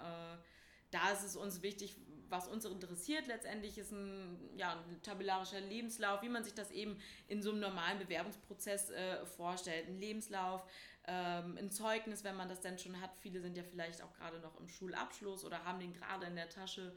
Da 0.90 1.11
ist 1.11 1.25
es 1.25 1.37
uns 1.37 1.62
wichtig, 1.62 1.97
was 2.30 2.49
uns 2.49 2.64
interessiert 2.64 3.26
letztendlich 3.26 3.78
ist 3.78 3.92
ein, 3.92 4.38
ja, 4.57 4.73
ein 4.73 5.02
tabellarischer 5.02 5.61
Lebenslauf, 5.61 6.23
wie 6.23 6.28
man 6.28 6.45
sich 6.45 6.54
das 6.54 6.71
eben 6.71 6.99
in 7.26 7.42
so 7.42 7.50
einem 7.50 7.61
normalen 7.61 7.99
Bewerbungsprozess 7.99 8.90
äh, 8.90 9.25
vorstellt. 9.26 9.88
Ein 9.88 9.99
Lebenslauf, 9.99 10.64
ähm, 11.07 11.57
ein 11.59 11.71
Zeugnis, 11.71 12.25
wenn 12.25 12.37
man 12.37 12.49
das 12.49 12.61
denn 12.61 12.78
schon 12.78 13.00
hat. 13.00 13.11
Viele 13.21 13.40
sind 13.40 13.57
ja 13.57 13.62
vielleicht 13.62 14.02
auch 14.02 14.12
gerade 14.14 14.40
noch 14.40 14.59
im 14.61 14.68
Schulabschluss 14.68 15.45
oder 15.45 15.64
haben 15.64 15.80
den 15.80 15.95
gerade 15.95 16.26
in 16.26 16.37
der 16.37 16.49
Tasche. 16.49 16.95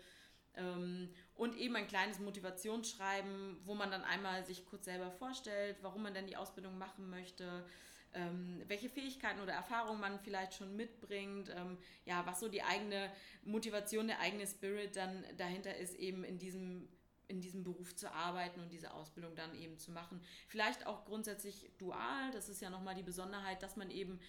Ähm, 0.55 1.13
und 1.36 1.55
eben 1.55 1.75
ein 1.77 1.88
kleines 1.88 2.19
Motivationsschreiben, 2.19 3.62
wo 3.63 3.74
man 3.74 3.89
dann 3.89 4.03
einmal 4.03 4.45
sich 4.45 4.65
kurz 4.65 4.86
selber 4.86 5.12
vorstellt, 5.12 5.77
warum 5.81 6.03
man 6.03 6.13
denn 6.13 6.27
die 6.27 6.36
Ausbildung 6.36 6.77
machen 6.77 7.10
möchte, 7.10 7.65
ähm, 8.13 8.62
welche 8.68 8.89
Fähigkeiten 8.89 9.41
oder 9.41 9.53
Erfahrungen 9.53 10.00
man 10.00 10.20
vielleicht 10.20 10.53
schon 10.53 10.75
mitbringt, 10.75 11.50
ähm, 11.50 11.77
ja, 12.06 12.25
was 12.25 12.39
so 12.39 12.48
die 12.48 12.63
eigene 12.63 13.12
Motivation, 13.44 14.08
der 14.08 14.20
eigene 14.20 14.46
Spirit 14.48 14.96
dann 14.96 15.24
dahinter 15.38 15.75
ist, 15.75 15.96
eben 15.96 16.24
in 16.24 16.38
diesem 16.38 16.88
in 17.27 17.39
diesem 17.39 17.63
Beruf 17.63 17.96
zu 17.96 18.12
arbeiten 18.12 18.60
und 18.60 18.74
diese 18.74 18.94
Ausbildung 18.94 19.34
dann 19.36 19.56
eben 19.56 19.77
zu 19.77 19.91
machen. 19.91 20.22
Vielleicht 20.50 20.86
auch 20.86 21.06
grundsätzlich 21.06 21.72
dual, 21.77 22.30
das 22.34 22.50
ist 22.50 22.62
ja 22.62 22.70
nochmal 22.70 22.94
die 22.94 23.03
Besonderheit, 23.03 23.63
dass 23.63 23.77
man 23.77 23.89
eben 23.89 24.20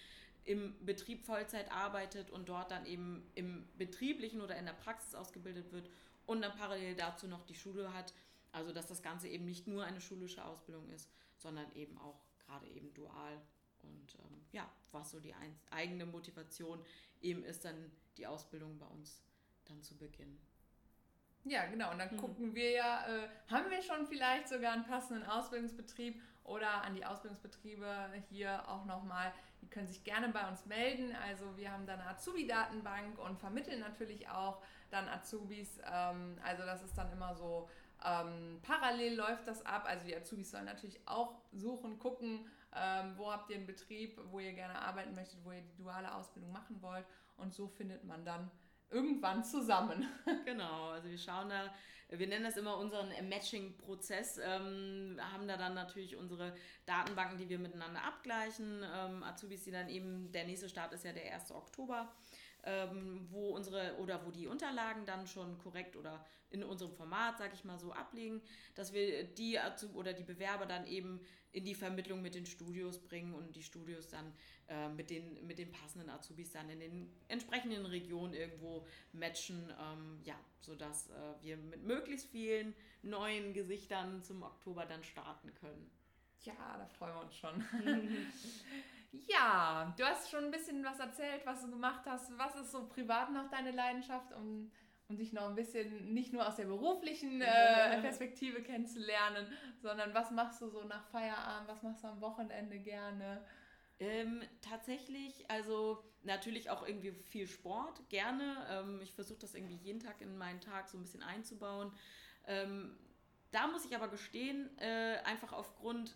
im 0.45 0.73
Betrieb 0.85 1.25
Vollzeit 1.25 1.69
arbeitet 1.71 2.31
und 2.31 2.49
dort 2.49 2.71
dann 2.71 2.85
eben 2.85 3.29
im 3.35 3.67
betrieblichen 3.77 4.41
oder 4.41 4.55
in 4.55 4.65
der 4.65 4.73
Praxis 4.73 5.15
ausgebildet 5.15 5.71
wird 5.73 5.89
und 6.25 6.41
dann 6.41 6.55
parallel 6.55 6.95
dazu 6.95 7.27
noch 7.27 7.45
die 7.45 7.55
Schule 7.55 7.93
hat. 7.93 8.13
Also 8.51 8.71
dass 8.71 8.87
das 8.87 9.01
Ganze 9.01 9.27
eben 9.27 9.45
nicht 9.45 9.67
nur 9.67 9.83
eine 9.83 9.99
schulische 9.99 10.45
Ausbildung 10.45 10.89
ist, 10.89 11.09
sondern 11.37 11.69
eben 11.75 11.97
auch 11.97 12.21
gerade 12.45 12.67
eben 12.67 12.93
dual. 12.93 13.41
Und 13.83 14.15
ähm, 14.15 14.45
ja, 14.51 14.69
was 14.91 15.11
so 15.11 15.19
die 15.19 15.33
eigene 15.71 16.05
Motivation 16.05 16.83
eben 17.21 17.43
ist, 17.43 17.65
dann 17.65 17.91
die 18.17 18.27
Ausbildung 18.27 18.77
bei 18.77 18.85
uns 18.87 19.23
dann 19.65 19.81
zu 19.81 19.97
beginnen. 19.97 20.39
Ja, 21.45 21.65
genau. 21.65 21.91
Und 21.91 21.99
dann 21.99 22.13
mhm. 22.13 22.17
gucken 22.17 22.55
wir 22.55 22.71
ja, 22.71 23.05
äh, 23.07 23.27
haben 23.49 23.69
wir 23.69 23.81
schon 23.81 24.05
vielleicht 24.07 24.47
sogar 24.47 24.73
einen 24.73 24.85
passenden 24.85 25.25
Ausbildungsbetrieb 25.25 26.21
oder 26.43 26.83
an 26.83 26.95
die 26.95 27.05
Ausbildungsbetriebe 27.05 27.87
hier 28.29 28.67
auch 28.67 28.85
nochmal, 28.85 29.33
die 29.61 29.67
können 29.67 29.87
sich 29.87 30.03
gerne 30.03 30.29
bei 30.29 30.47
uns 30.47 30.65
melden. 30.65 31.15
Also 31.15 31.57
wir 31.57 31.71
haben 31.71 31.85
da 31.85 31.93
eine 31.93 32.07
Azubi-Datenbank 32.07 33.17
und 33.17 33.39
vermitteln 33.39 33.79
natürlich 33.79 34.29
auch 34.29 34.61
dann 34.89 35.07
Azubis. 35.07 35.79
Ähm, 35.85 36.37
also 36.43 36.63
das 36.63 36.83
ist 36.83 36.97
dann 36.97 37.11
immer 37.11 37.35
so, 37.35 37.69
ähm, 38.03 38.59
parallel 38.61 39.15
läuft 39.15 39.47
das 39.47 39.65
ab. 39.65 39.85
Also 39.87 40.05
die 40.05 40.15
Azubis 40.15 40.51
sollen 40.51 40.65
natürlich 40.65 40.99
auch 41.07 41.41
suchen, 41.51 41.99
gucken, 41.99 42.45
ähm, 42.75 43.13
wo 43.17 43.31
habt 43.31 43.49
ihr 43.49 43.57
einen 43.57 43.67
Betrieb, 43.67 44.19
wo 44.31 44.39
ihr 44.39 44.53
gerne 44.53 44.79
arbeiten 44.79 45.15
möchtet, 45.15 45.43
wo 45.43 45.51
ihr 45.51 45.61
die 45.61 45.75
duale 45.75 46.13
Ausbildung 46.13 46.51
machen 46.51 46.81
wollt. 46.81 47.05
Und 47.37 47.53
so 47.53 47.67
findet 47.67 48.03
man 48.03 48.25
dann 48.25 48.51
irgendwann 48.89 49.43
zusammen. 49.43 50.07
Genau, 50.45 50.89
also 50.89 51.09
wir 51.09 51.17
schauen 51.17 51.49
da, 51.49 51.73
wir 52.09 52.27
nennen 52.27 52.43
das 52.43 52.57
immer 52.57 52.77
unseren 52.77 53.09
Matching-Prozess, 53.27 54.39
ähm, 54.43 55.19
haben 55.19 55.47
da 55.47 55.57
dann 55.57 55.73
natürlich 55.73 56.15
unsere 56.15 56.53
Datenbanken, 56.85 57.37
die 57.37 57.49
wir 57.49 57.57
miteinander 57.57 58.03
abgleichen. 58.03 58.83
Ähm, 58.83 59.23
Azubis, 59.23 59.63
die 59.63 59.71
dann 59.71 59.89
eben, 59.89 60.31
der 60.31 60.45
nächste 60.45 60.69
Start 60.69 60.93
ist 60.93 61.05
ja 61.05 61.13
der 61.13 61.33
1. 61.33 61.51
Oktober 61.51 62.13
ähm, 62.65 63.27
wo 63.29 63.49
unsere 63.49 63.97
oder 63.97 64.25
wo 64.25 64.31
die 64.31 64.47
Unterlagen 64.47 65.05
dann 65.05 65.27
schon 65.27 65.57
korrekt 65.57 65.95
oder 65.95 66.25
in 66.49 66.63
unserem 66.63 66.93
Format, 66.93 67.37
sag 67.37 67.53
ich 67.53 67.63
mal 67.63 67.79
so, 67.79 67.91
ablegen, 67.91 68.41
dass 68.75 68.93
wir 68.93 69.23
die 69.23 69.59
oder 69.93 70.13
die 70.13 70.23
Bewerber 70.23 70.65
dann 70.65 70.85
eben 70.85 71.19
in 71.51 71.65
die 71.65 71.75
Vermittlung 71.75 72.21
mit 72.21 72.35
den 72.35 72.45
Studios 72.45 72.99
bringen 72.99 73.33
und 73.33 73.55
die 73.55 73.63
Studios 73.63 74.07
dann 74.07 74.33
äh, 74.67 74.89
mit, 74.89 75.09
den, 75.09 75.45
mit 75.45 75.57
den 75.57 75.71
passenden 75.71 76.09
Azubis 76.09 76.51
dann 76.51 76.69
in 76.69 76.79
den 76.79 77.11
entsprechenden 77.27 77.85
Regionen 77.85 78.33
irgendwo 78.33 78.85
matchen, 79.11 79.71
ähm, 79.79 80.19
ja, 80.23 80.35
sodass 80.61 81.09
äh, 81.09 81.13
wir 81.41 81.57
mit 81.57 81.83
möglichst 81.83 82.29
vielen 82.29 82.73
neuen 83.01 83.53
Gesichtern 83.53 84.23
zum 84.23 84.43
Oktober 84.43 84.85
dann 84.85 85.03
starten 85.03 85.53
können. 85.55 85.91
Ja, 86.43 86.77
da 86.77 86.85
freuen 86.87 87.15
wir 87.15 87.21
uns 87.21 87.35
schon. 87.35 87.63
Ja, 89.27 89.93
du 89.95 90.03
hast 90.03 90.31
schon 90.31 90.45
ein 90.45 90.51
bisschen 90.51 90.83
was 90.83 90.99
erzählt, 90.99 91.45
was 91.45 91.61
du 91.61 91.69
gemacht 91.69 92.01
hast. 92.05 92.35
Was 92.37 92.55
ist 92.55 92.71
so 92.71 92.87
privat 92.87 93.31
noch 93.31 93.47
deine 93.49 93.71
Leidenschaft, 93.71 94.33
um, 94.33 94.71
um 95.07 95.17
dich 95.17 95.33
noch 95.33 95.47
ein 95.47 95.55
bisschen 95.55 96.13
nicht 96.13 96.33
nur 96.33 96.47
aus 96.47 96.55
der 96.55 96.65
beruflichen 96.65 97.39
äh, 97.41 98.01
Perspektive 98.01 98.63
kennenzulernen, 98.63 99.47
sondern 99.81 100.13
was 100.15 100.31
machst 100.31 100.61
du 100.61 100.67
so 100.67 100.83
nach 100.85 101.05
Feierabend, 101.09 101.67
was 101.67 101.83
machst 101.83 102.03
du 102.03 102.07
am 102.07 102.21
Wochenende 102.21 102.79
gerne? 102.79 103.45
Ähm, 103.99 104.41
tatsächlich, 104.61 105.49
also 105.49 106.03
natürlich 106.23 106.71
auch 106.71 106.85
irgendwie 106.87 107.11
viel 107.11 107.47
Sport, 107.47 108.09
gerne. 108.09 108.65
Ähm, 108.69 108.99
ich 109.03 109.13
versuche 109.13 109.39
das 109.39 109.53
irgendwie 109.53 109.75
jeden 109.75 109.99
Tag 109.99 110.21
in 110.21 110.37
meinen 110.37 110.59
Tag 110.59 110.89
so 110.89 110.97
ein 110.97 111.01
bisschen 111.03 111.21
einzubauen. 111.21 111.91
Ähm, 112.47 112.97
da 113.51 113.67
muss 113.67 113.85
ich 113.85 113.95
aber 113.95 114.07
gestehen, 114.07 114.75
äh, 114.79 115.17
einfach 115.23 115.53
aufgrund 115.53 116.15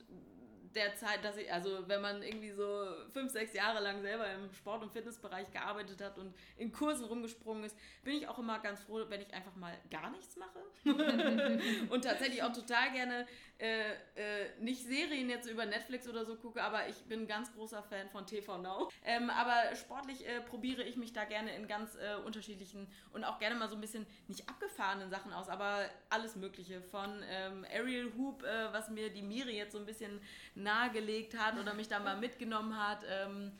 der 0.75 0.95
Zeit, 0.95 1.23
dass 1.23 1.37
ich, 1.37 1.51
also 1.51 1.87
wenn 1.87 2.01
man 2.01 2.21
irgendwie 2.21 2.51
so 2.51 2.87
fünf, 3.13 3.31
sechs 3.31 3.53
Jahre 3.53 3.81
lang 3.81 4.01
selber 4.01 4.25
im 4.31 4.53
Sport- 4.53 4.83
und 4.83 4.91
Fitnessbereich 4.91 5.51
gearbeitet 5.51 6.01
hat 6.01 6.17
und 6.17 6.33
in 6.57 6.71
Kursen 6.71 7.05
rumgesprungen 7.05 7.63
ist, 7.63 7.77
bin 8.03 8.15
ich 8.15 8.27
auch 8.27 8.39
immer 8.39 8.59
ganz 8.59 8.81
froh, 8.81 9.03
wenn 9.09 9.21
ich 9.21 9.33
einfach 9.33 9.55
mal 9.55 9.77
gar 9.89 10.09
nichts 10.11 10.35
mache. 10.35 10.59
und 11.89 12.03
tatsächlich 12.03 12.43
auch 12.43 12.53
total 12.53 12.91
gerne 12.91 13.27
äh, 13.59 13.93
äh, 14.15 14.49
nicht 14.59 14.85
Serien 14.85 15.29
jetzt 15.29 15.49
über 15.49 15.65
Netflix 15.65 16.07
oder 16.07 16.25
so 16.25 16.35
gucke, 16.35 16.61
aber 16.61 16.87
ich 16.89 16.95
bin 17.05 17.21
ein 17.21 17.27
ganz 17.27 17.51
großer 17.53 17.81
Fan 17.81 18.07
von 18.09 18.25
TV 18.27 18.57
Now. 18.59 18.89
Ähm, 19.03 19.31
aber 19.31 19.75
sportlich 19.75 20.27
äh, 20.27 20.41
probiere 20.41 20.83
ich 20.83 20.95
mich 20.95 21.11
da 21.11 21.25
gerne 21.25 21.55
in 21.55 21.67
ganz 21.67 21.95
äh, 21.95 22.23
unterschiedlichen 22.23 22.87
und 23.13 23.23
auch 23.23 23.39
gerne 23.39 23.55
mal 23.55 23.67
so 23.67 23.75
ein 23.75 23.81
bisschen 23.81 24.05
nicht 24.27 24.47
abgefahrenen 24.47 25.09
Sachen 25.09 25.33
aus, 25.33 25.49
aber 25.49 25.89
alles 26.09 26.35
Mögliche. 26.35 26.81
Von 26.81 27.23
ähm, 27.29 27.65
Aerial 27.71 28.11
Hoop, 28.17 28.43
äh, 28.43 28.71
was 28.71 28.89
mir 28.89 29.09
die 29.09 29.23
Miri 29.23 29.57
jetzt 29.57 29.71
so 29.71 29.79
ein 29.79 29.85
bisschen 29.85 30.21
nahegelegt 30.63 31.37
hat 31.37 31.59
oder 31.59 31.73
mich 31.73 31.87
da 31.87 31.99
mal 31.99 32.17
mitgenommen 32.17 32.77
hat. 32.77 32.99
Ähm, 33.09 33.51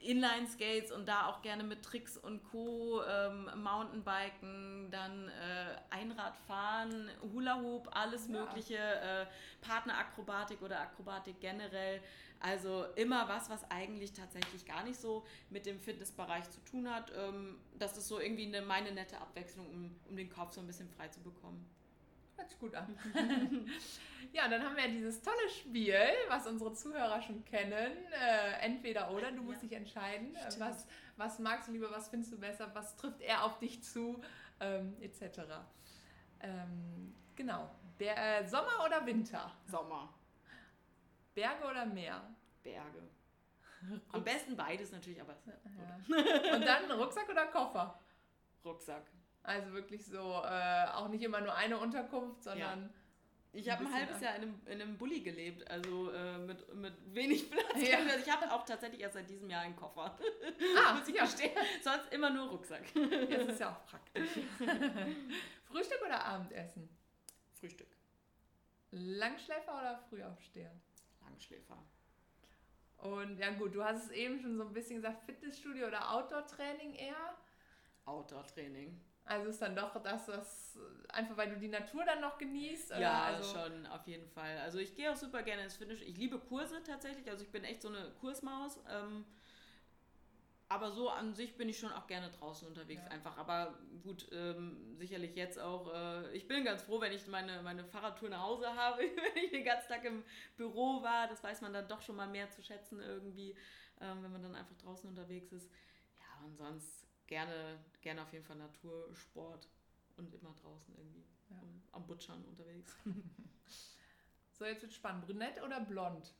Inline-Skates 0.00 0.92
und 0.92 1.08
da 1.08 1.26
auch 1.26 1.42
gerne 1.42 1.64
mit 1.64 1.82
Tricks 1.82 2.16
und 2.16 2.44
Co. 2.44 3.02
Ähm, 3.02 3.50
Mountainbiken, 3.62 4.90
dann 4.90 5.28
äh, 5.28 5.76
Einradfahren, 5.90 7.10
Hula 7.32 7.60
Hoop, 7.60 7.88
alles 7.92 8.28
ja. 8.28 8.32
mögliche, 8.32 8.76
äh, 8.76 9.26
Partnerakrobatik 9.60 10.62
oder 10.62 10.80
Akrobatik 10.80 11.40
generell. 11.40 12.00
Also 12.38 12.84
immer 12.96 13.28
was, 13.28 13.48
was 13.48 13.68
eigentlich 13.70 14.12
tatsächlich 14.12 14.66
gar 14.66 14.84
nicht 14.84 15.00
so 15.00 15.24
mit 15.48 15.64
dem 15.64 15.80
Fitnessbereich 15.80 16.48
zu 16.50 16.60
tun 16.64 16.90
hat. 16.92 17.10
Ähm, 17.16 17.58
das 17.78 17.96
ist 17.96 18.08
so 18.08 18.20
irgendwie 18.20 18.46
eine, 18.46 18.60
meine 18.60 18.92
nette 18.92 19.18
Abwechslung, 19.18 19.66
um, 19.70 19.96
um 20.08 20.16
den 20.16 20.28
Kopf 20.28 20.52
so 20.52 20.60
ein 20.60 20.66
bisschen 20.66 20.88
frei 20.90 21.08
zu 21.08 21.20
bekommen. 21.20 21.68
Hört 22.36 22.50
sich 22.50 22.58
gut 22.58 22.74
an. 22.74 22.96
ja, 24.32 24.48
dann 24.48 24.62
haben 24.62 24.76
wir 24.76 24.88
dieses 24.88 25.22
tolle 25.22 25.48
Spiel, 25.48 25.98
was 26.28 26.46
unsere 26.46 26.72
Zuhörer 26.74 27.20
schon 27.22 27.44
kennen. 27.44 27.92
Äh, 28.12 28.60
entweder 28.60 29.10
oder, 29.10 29.32
du 29.32 29.42
musst 29.42 29.62
ja. 29.62 29.68
dich 29.68 29.78
entscheiden. 29.78 30.36
Äh, 30.36 30.50
was, 30.58 30.86
was 31.16 31.38
magst 31.38 31.68
du 31.68 31.72
lieber, 31.72 31.90
was 31.90 32.08
findest 32.08 32.32
du 32.32 32.38
besser, 32.38 32.70
was 32.74 32.96
trifft 32.96 33.20
er 33.22 33.44
auf 33.44 33.58
dich 33.58 33.82
zu, 33.82 34.20
ähm, 34.60 34.96
etc. 35.00 35.40
Ähm, 36.40 37.14
genau. 37.34 37.70
Ber 37.98 38.16
äh, 38.16 38.46
Sommer 38.46 38.84
oder 38.84 39.06
Winter? 39.06 39.50
Sommer. 39.66 40.12
Berge 41.34 41.64
oder 41.64 41.86
Meer? 41.86 42.22
Berge. 42.62 43.02
Am 44.12 44.24
besten 44.24 44.56
beides 44.56 44.92
natürlich, 44.92 45.20
aber. 45.20 45.36
Ja. 45.44 46.54
Und 46.54 46.66
dann 46.66 46.90
Rucksack 46.90 47.28
oder 47.28 47.46
Koffer? 47.46 47.98
Rucksack. 48.64 49.04
Also 49.46 49.72
wirklich 49.72 50.04
so, 50.04 50.42
äh, 50.44 50.86
auch 50.92 51.08
nicht 51.08 51.22
immer 51.22 51.40
nur 51.40 51.54
eine 51.54 51.78
Unterkunft, 51.78 52.42
sondern. 52.42 52.82
Ja. 52.82 52.90
Ich 53.52 53.70
habe 53.70 53.82
ein, 53.82 53.86
ein 53.86 53.94
halbes 53.94 54.20
Jahr 54.20 54.34
in 54.36 54.42
einem, 54.42 54.60
in 54.66 54.82
einem 54.82 54.98
Bulli 54.98 55.20
gelebt, 55.20 55.70
also 55.70 56.10
äh, 56.12 56.36
mit, 56.36 56.74
mit 56.74 57.14
wenig 57.14 57.50
Platz. 57.50 57.64
Ja. 57.76 57.98
Also 57.98 58.18
ich 58.18 58.30
habe 58.30 58.52
auch 58.52 58.64
tatsächlich 58.64 59.00
erst 59.00 59.14
seit 59.14 59.30
diesem 59.30 59.48
Jahr 59.48 59.62
einen 59.62 59.76
Koffer. 59.76 60.18
Ah, 60.78 60.94
muss 60.94 61.08
ich 61.08 61.14
ja. 61.14 61.24
gestehen. 61.24 61.52
Sonst 61.82 62.12
immer 62.12 62.30
nur 62.30 62.48
Rucksack. 62.48 62.82
Das 62.94 63.46
ist 63.46 63.60
ja 63.60 63.70
auch 63.70 63.86
praktisch. 63.86 64.30
Frühstück 65.64 66.02
oder 66.04 66.22
Abendessen? 66.24 66.88
Frühstück. 67.54 67.88
Langschläfer 68.90 69.72
oder 69.72 69.98
Frühaufsteher? 70.08 70.72
Langschläfer. 71.22 71.78
Und 72.98 73.38
ja 73.38 73.50
gut, 73.50 73.74
du 73.74 73.84
hast 73.84 74.04
es 74.04 74.10
eben 74.10 74.40
schon 74.40 74.56
so 74.56 74.64
ein 74.64 74.72
bisschen 74.72 74.96
gesagt, 74.96 75.24
Fitnessstudio 75.24 75.86
oder 75.86 76.12
Outdoor-Training 76.12 76.94
eher? 76.94 77.36
Outdoor-Training. 78.04 79.00
Also 79.26 79.50
ist 79.50 79.60
dann 79.60 79.74
doch 79.74 80.00
das, 80.02 80.28
was 80.28 80.78
einfach 81.08 81.36
weil 81.36 81.50
du 81.50 81.58
die 81.58 81.68
Natur 81.68 82.04
dann 82.04 82.20
noch 82.20 82.38
genießt? 82.38 82.92
Ja, 82.98 83.24
also 83.24 83.58
schon, 83.58 83.86
auf 83.86 84.06
jeden 84.06 84.28
Fall. 84.28 84.58
Also 84.58 84.78
ich 84.78 84.94
gehe 84.94 85.10
auch 85.10 85.16
super 85.16 85.42
gerne 85.42 85.64
ins 85.64 85.76
Fitness. 85.76 86.00
Ich 86.00 86.16
liebe 86.16 86.38
Kurse 86.38 86.80
tatsächlich, 86.84 87.28
also 87.28 87.42
ich 87.42 87.50
bin 87.50 87.64
echt 87.64 87.82
so 87.82 87.88
eine 87.88 88.12
Kursmaus. 88.20 88.78
Ähm, 88.88 89.24
aber 90.68 90.90
so 90.90 91.08
an 91.08 91.34
sich 91.34 91.56
bin 91.56 91.68
ich 91.68 91.78
schon 91.78 91.92
auch 91.92 92.06
gerne 92.06 92.30
draußen 92.30 92.66
unterwegs 92.66 93.02
ja. 93.04 93.10
einfach. 93.10 93.36
Aber 93.36 93.78
gut, 94.02 94.28
ähm, 94.32 94.96
sicherlich 94.96 95.34
jetzt 95.36 95.58
auch. 95.58 95.92
Äh, 95.92 96.36
ich 96.36 96.46
bin 96.46 96.64
ganz 96.64 96.82
froh, 96.82 97.00
wenn 97.00 97.12
ich 97.12 97.26
meine, 97.26 97.62
meine 97.62 97.84
Fahrradtour 97.84 98.28
nach 98.28 98.42
Hause 98.42 98.66
habe, 98.76 98.98
wenn 98.98 99.44
ich 99.44 99.50
den 99.50 99.64
ganzen 99.64 99.88
Tag 99.88 100.04
im 100.04 100.24
Büro 100.56 101.02
war. 101.02 101.28
Das 101.28 101.42
weiß 101.42 101.62
man 101.62 101.72
dann 101.72 101.88
doch 101.88 102.02
schon 102.02 102.16
mal 102.16 102.28
mehr 102.28 102.50
zu 102.50 102.62
schätzen 102.62 103.00
irgendwie, 103.00 103.56
ähm, 104.00 104.22
wenn 104.22 104.32
man 104.32 104.42
dann 104.42 104.54
einfach 104.54 104.76
draußen 104.76 105.08
unterwegs 105.08 105.52
ist. 105.52 105.70
Ja, 106.18 106.44
und 106.44 106.56
sonst 106.56 107.05
gerne, 107.26 107.78
gerne 108.00 108.22
auf 108.22 108.32
jeden 108.32 108.44
Fall 108.44 108.56
Natur, 108.56 109.14
Sport 109.14 109.68
und 110.16 110.34
immer 110.34 110.54
draußen 110.54 110.94
irgendwie 110.96 111.24
ja. 111.50 111.56
am 111.92 112.06
Butschern 112.06 112.44
unterwegs. 112.44 112.96
so, 114.52 114.64
jetzt 114.64 114.82
wird 114.82 114.92
spannend. 114.92 115.26
Brünett 115.26 115.62
oder 115.62 115.80
blond? 115.80 116.34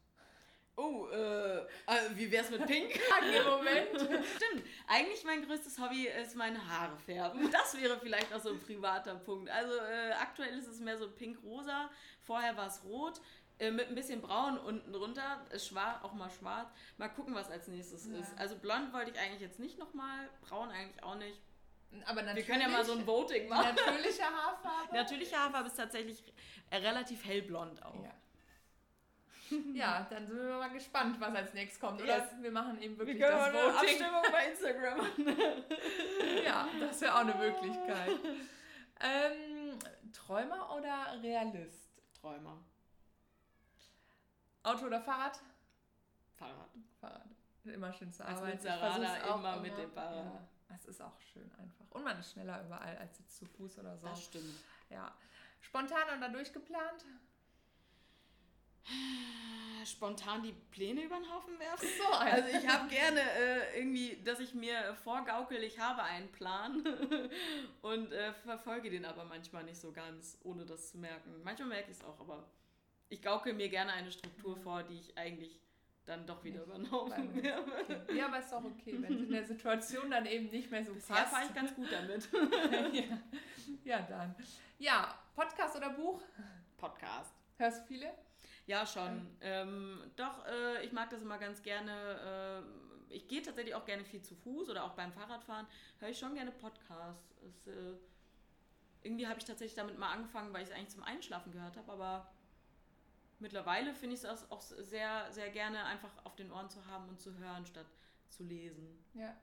Oh, 0.79 1.09
äh, 1.11 1.61
äh, 1.61 1.67
wie 2.15 2.31
wär's 2.31 2.51
mit 2.51 2.67
Pink? 2.67 2.91
Im 3.39 3.45
Moment. 3.45 3.89
Stimmt. 3.95 4.63
Eigentlich 4.87 5.25
mein 5.25 5.43
größtes 5.47 5.79
Hobby 5.79 6.07
ist 6.07 6.37
meine 6.37 6.65
Haare 6.69 6.99
färben. 6.99 7.51
Das 7.51 7.81
wäre 7.81 7.99
vielleicht 7.99 8.33
auch 8.35 8.41
so 8.41 8.51
ein 8.51 8.61
privater 8.61 9.15
Punkt. 9.15 9.49
Also 9.49 9.75
äh, 9.75 10.13
aktuell 10.13 10.59
ist 10.59 10.67
es 10.67 10.79
mehr 10.81 10.99
so 10.99 11.11
pink-rosa. 11.11 11.91
Vorher 12.21 12.55
war 12.59 12.67
es 12.67 12.85
rot. 12.85 13.23
Äh, 13.59 13.71
mit 13.71 13.89
ein 13.89 13.95
bisschen 13.95 14.21
braun 14.21 14.59
unten 14.59 14.93
drunter, 14.93 15.41
ist 15.51 15.69
schwarz, 15.69 16.03
auch 16.05 16.13
mal 16.13 16.31
schwarz. 16.31 16.69
Mal 16.99 17.09
gucken, 17.09 17.35
was 17.35 17.51
als 17.51 17.69
nächstes 17.69 18.07
Ja. 18.07 18.19
ist. 18.19 18.39
Also 18.39 18.57
blond 18.57 18.93
wollte 18.93 19.11
ich 19.13 19.19
eigentlich 19.19 19.41
jetzt 19.41 19.59
nicht 19.59 19.79
nochmal, 19.79 20.29
braun 20.43 20.71
eigentlich 20.71 21.03
auch 21.03 21.15
nicht. 21.15 21.41
Aber 22.05 22.17
Wir 22.17 22.25
natürlich, 22.25 22.47
können 22.49 22.61
ja 22.61 22.69
mal 22.69 22.85
so 22.85 22.93
ein 22.93 23.07
Voting 23.07 23.49
machen. 23.49 23.75
Natürliche 23.75 24.25
Haarfarbe. 24.25 24.95
Natürliche 24.95 25.37
Haarfarbe 25.39 25.69
ist 25.69 25.77
tatsächlich 25.77 26.23
relativ 26.71 27.25
hellblond 27.25 27.83
auch. 27.83 27.95
Ja. 28.05 28.11
ja, 29.73 30.07
dann 30.11 30.27
sind 30.27 30.37
wir 30.37 30.59
mal 30.59 30.69
gespannt, 30.71 31.19
was 31.21 31.35
als 31.35 31.55
nächstes 31.55 31.81
kommt. 31.81 32.03
Oder 32.03 32.19
Yes. 32.19 32.29
wir 32.41 32.51
machen 32.51 32.83
eben 32.83 32.99
Wir 32.99 33.07
wirklich 33.07 33.21
können 33.21 33.39
das 33.39 33.53
mal 33.53 33.65
eine 33.65 33.75
Voting. 33.75 34.03
Abstimmung 34.03 34.23
bei 34.33 34.51
Instagram. 34.51 35.07
Ja, 36.45 36.69
das 36.81 37.01
wäre 37.01 37.15
auch 37.15 37.21
eine 37.21 37.35
Möglichkeit. 37.37 38.11
Ähm, 39.01 39.79
Träumer 40.13 40.75
oder 40.77 41.17
Realist? 41.23 41.89
Träumer. 42.21 42.59
Auto 44.67 44.87
oder 44.87 45.01
Fahrrad? 45.01 45.41
Fahrrad. 46.37 46.71
Fahrrad. 47.01 47.27
Immer 47.65 47.93
schön 47.93 48.13
zur 48.13 48.27
Also 48.27 48.41
Arbeit. 48.43 48.55
mit 48.55 48.65
Ich 48.65 48.71
Sarada 48.71 49.25
auch 49.35 49.39
immer 49.39 49.57
mit 49.61 49.79
dem 49.79 49.91
Fahrrad. 49.91 50.25
Ja, 50.25 50.49
es 50.77 50.85
ist 50.87 51.01
auch 51.01 51.19
schön 51.21 51.51
einfach. 51.55 51.85
Und 51.91 52.05
man 52.05 52.19
ist 52.19 52.33
schneller 52.33 52.65
überall 52.65 52.97
als 52.99 53.19
jetzt 53.19 53.37
zu 53.37 53.47
Fuß 53.47 53.79
oder 53.79 53.97
so. 53.97 54.07
Das 54.09 54.25
stimmt. 54.25 54.55
Ja. 54.91 55.13
Spontan 55.61 56.19
oder 56.19 56.29
durchgeplant? 56.29 57.05
Spontan 59.85 60.43
die 60.43 60.53
Pläne 60.53 61.03
über 61.03 61.17
den 61.17 61.33
Haufen 61.33 61.59
werfen? 61.59 61.89
So. 61.99 62.13
Also 62.13 62.49
ich 62.49 62.69
habe 62.69 62.89
gerne 62.89 63.21
äh, 63.21 63.79
irgendwie, 63.79 64.21
dass 64.23 64.41
ich 64.41 64.55
mir 64.55 64.95
vorgaukel, 65.05 65.63
ich 65.63 65.79
habe 65.79 66.03
einen 66.03 66.31
Plan 66.33 66.85
und 67.83 68.13
äh, 68.13 68.33
verfolge 68.33 68.91
den 68.91 69.05
aber 69.05 69.25
manchmal 69.25 69.65
nicht 69.65 69.81
so 69.81 69.93
ganz, 69.93 70.39
ohne 70.43 70.67
das 70.67 70.91
zu 70.91 70.99
merken. 70.99 71.41
Manchmal 71.45 71.69
merke 71.69 71.91
ich 71.91 71.99
es 71.99 72.05
auch, 72.05 72.19
aber 72.21 72.49
ich 73.09 73.23
gaukel 73.23 73.53
mir 73.55 73.69
gerne 73.69 73.93
eine 73.93 74.11
Struktur 74.11 74.57
vor, 74.57 74.83
die 74.83 74.99
ich 74.99 75.17
eigentlich 75.17 75.61
dann 76.07 76.25
doch 76.27 76.43
wieder 76.45 76.59
Nicht 76.61 76.67
über 76.69 76.77
den 76.79 76.91
Haufen 76.91 77.11
beibehalten. 77.33 77.43
werfe. 77.43 78.03
Okay. 78.09 78.17
Ja, 78.19 78.27
aber 78.27 78.39
ist 78.39 78.53
doch 78.53 78.65
okay, 78.65 78.97
wenn 79.01 79.15
es 79.15 79.23
in 79.23 79.33
der 79.33 79.45
Situation 79.45 80.11
dann 80.11 80.27
eben 80.27 80.47
nicht 80.51 80.71
mehr 80.71 80.85
so 80.85 80.93
Bisher 80.95 81.17
passt. 81.17 81.33
fahre 81.33 81.47
ich 81.47 81.55
ganz 81.55 81.75
gut 81.75 81.89
damit. 81.91 82.29
ja. 82.93 83.19
ja, 83.85 84.03
dann. 84.03 84.35
Ja, 84.79 85.19
Podcast 85.35 85.77
oder 85.77 85.91
Buch? 85.91 86.21
Podcast. 86.77 87.33
Hörst 87.59 87.83
du 87.83 87.87
viele? 87.87 88.13
Ja, 88.67 88.87
schon. 88.87 89.27
Ähm, 89.41 90.01
doch, 90.17 90.45
äh, 90.47 90.85
ich 90.85 90.93
mag 90.93 91.11
das 91.11 91.23
immer 91.23 91.39
ganz 91.39 91.63
gerne. 91.63 92.63
Äh, 93.11 93.15
ich 93.15 93.27
gehe 93.29 93.43
tatsächlich 93.43 93.75
auch 93.75 93.85
gerne 93.85 94.05
viel 94.05 94.23
zu 94.23 94.35
Fuß 94.35 94.69
oder 94.69 94.85
auch 94.85 94.93
beim 94.95 95.13
Fahrradfahren. 95.13 95.67
Höre 95.99 96.09
ich 96.11 96.19
schon 96.19 96.35
gerne 96.35 96.51
Podcasts. 96.51 97.35
Es, 97.47 97.67
äh, 97.69 97.95
irgendwie 99.03 99.27
habe 99.27 99.39
ich 99.39 99.45
tatsächlich 99.45 99.77
damit 99.77 99.99
mal 99.99 100.13
angefangen, 100.13 100.53
weil 100.53 100.63
ich 100.63 100.69
es 100.71 100.75
eigentlich 100.75 100.89
zum 100.91 101.05
Einschlafen 101.05 101.53
gehört 101.53 101.77
habe, 101.77 101.93
aber 101.93 102.29
mittlerweile 103.39 103.95
finde 103.95 104.17
ich 104.17 104.23
es 104.25 104.51
auch 104.51 104.61
sehr, 104.61 105.31
sehr 105.31 105.51
gerne 105.51 105.85
einfach 105.85 106.11
auf 106.25 106.37
den 106.37 106.51
Ohren 106.53 106.69
zu 106.71 106.85
haben 106.87 107.09
und 107.09 107.21
zu 107.21 107.37
hören, 107.39 107.65
statt 107.67 107.87
zu 108.29 108.45
lesen. 108.45 108.99
Ja. 109.15 109.35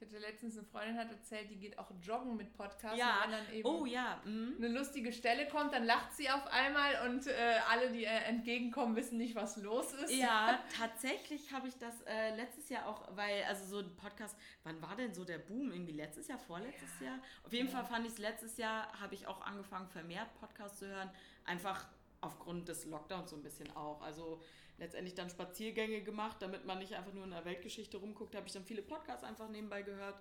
Ich 0.00 0.06
hatte 0.06 0.18
letztens 0.18 0.56
eine 0.56 0.64
Freundin 0.64 0.96
hat 0.96 1.10
erzählt, 1.10 1.50
die 1.50 1.56
geht 1.56 1.76
auch 1.76 1.90
joggen 2.00 2.36
mit 2.36 2.56
Podcasts. 2.56 2.96
Ja. 2.96 3.16
Und 3.16 3.22
wenn 3.24 3.30
dann 3.32 3.52
eben 3.52 3.68
Oh 3.68 3.84
ja, 3.84 4.22
mhm. 4.24 4.54
eine 4.56 4.68
lustige 4.68 5.12
Stelle 5.12 5.48
kommt, 5.48 5.72
dann 5.72 5.82
lacht 5.82 6.12
sie 6.12 6.30
auf 6.30 6.46
einmal 6.46 7.10
und 7.10 7.26
äh, 7.26 7.32
alle, 7.68 7.90
die 7.90 8.02
ihr 8.02 8.10
entgegenkommen, 8.26 8.94
wissen 8.94 9.18
nicht, 9.18 9.34
was 9.34 9.56
los 9.56 9.92
ist. 9.94 10.12
Ja, 10.12 10.62
tatsächlich 10.78 11.52
habe 11.52 11.66
ich 11.66 11.76
das 11.78 12.00
äh, 12.02 12.36
letztes 12.36 12.68
Jahr 12.68 12.86
auch, 12.86 13.08
weil, 13.16 13.42
also 13.48 13.64
so 13.64 13.78
ein 13.80 13.96
Podcast, 13.96 14.36
wann 14.62 14.80
war 14.80 14.94
denn 14.94 15.12
so 15.12 15.24
der 15.24 15.38
Boom? 15.38 15.72
Irgendwie 15.72 15.94
letztes 15.94 16.28
Jahr, 16.28 16.38
vorletztes 16.38 17.00
Jahr? 17.00 17.18
Auf 17.42 17.52
jeden 17.52 17.66
Ja. 17.66 17.74
Fall 17.74 17.84
fand 17.84 18.06
ich 18.06 18.12
es 18.12 18.18
letztes 18.18 18.56
Jahr, 18.56 18.92
habe 19.00 19.16
ich 19.16 19.26
auch 19.26 19.40
angefangen, 19.40 19.88
vermehrt 19.88 20.32
Podcasts 20.38 20.78
zu 20.78 20.86
hören. 20.86 21.10
Einfach 21.44 21.88
aufgrund 22.20 22.68
des 22.68 22.84
Lockdowns 22.84 23.30
so 23.30 23.36
ein 23.36 23.42
bisschen 23.42 23.74
auch. 23.76 24.00
Also 24.02 24.40
letztendlich 24.78 25.14
dann 25.14 25.30
Spaziergänge 25.30 26.02
gemacht, 26.02 26.36
damit 26.40 26.64
man 26.64 26.78
nicht 26.78 26.94
einfach 26.94 27.12
nur 27.12 27.24
in 27.24 27.30
der 27.30 27.44
Weltgeschichte 27.44 27.96
rumguckt, 27.96 28.34
habe 28.36 28.46
ich 28.46 28.52
dann 28.52 28.64
viele 28.64 28.82
Podcasts 28.82 29.24
einfach 29.24 29.48
nebenbei 29.48 29.82
gehört. 29.82 30.20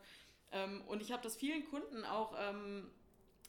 Ähm, 0.52 0.82
und 0.88 1.02
ich 1.02 1.12
habe 1.12 1.24
das 1.24 1.36
vielen 1.36 1.66
Kunden 1.66 2.04
auch 2.06 2.34
ähm, 2.40 2.90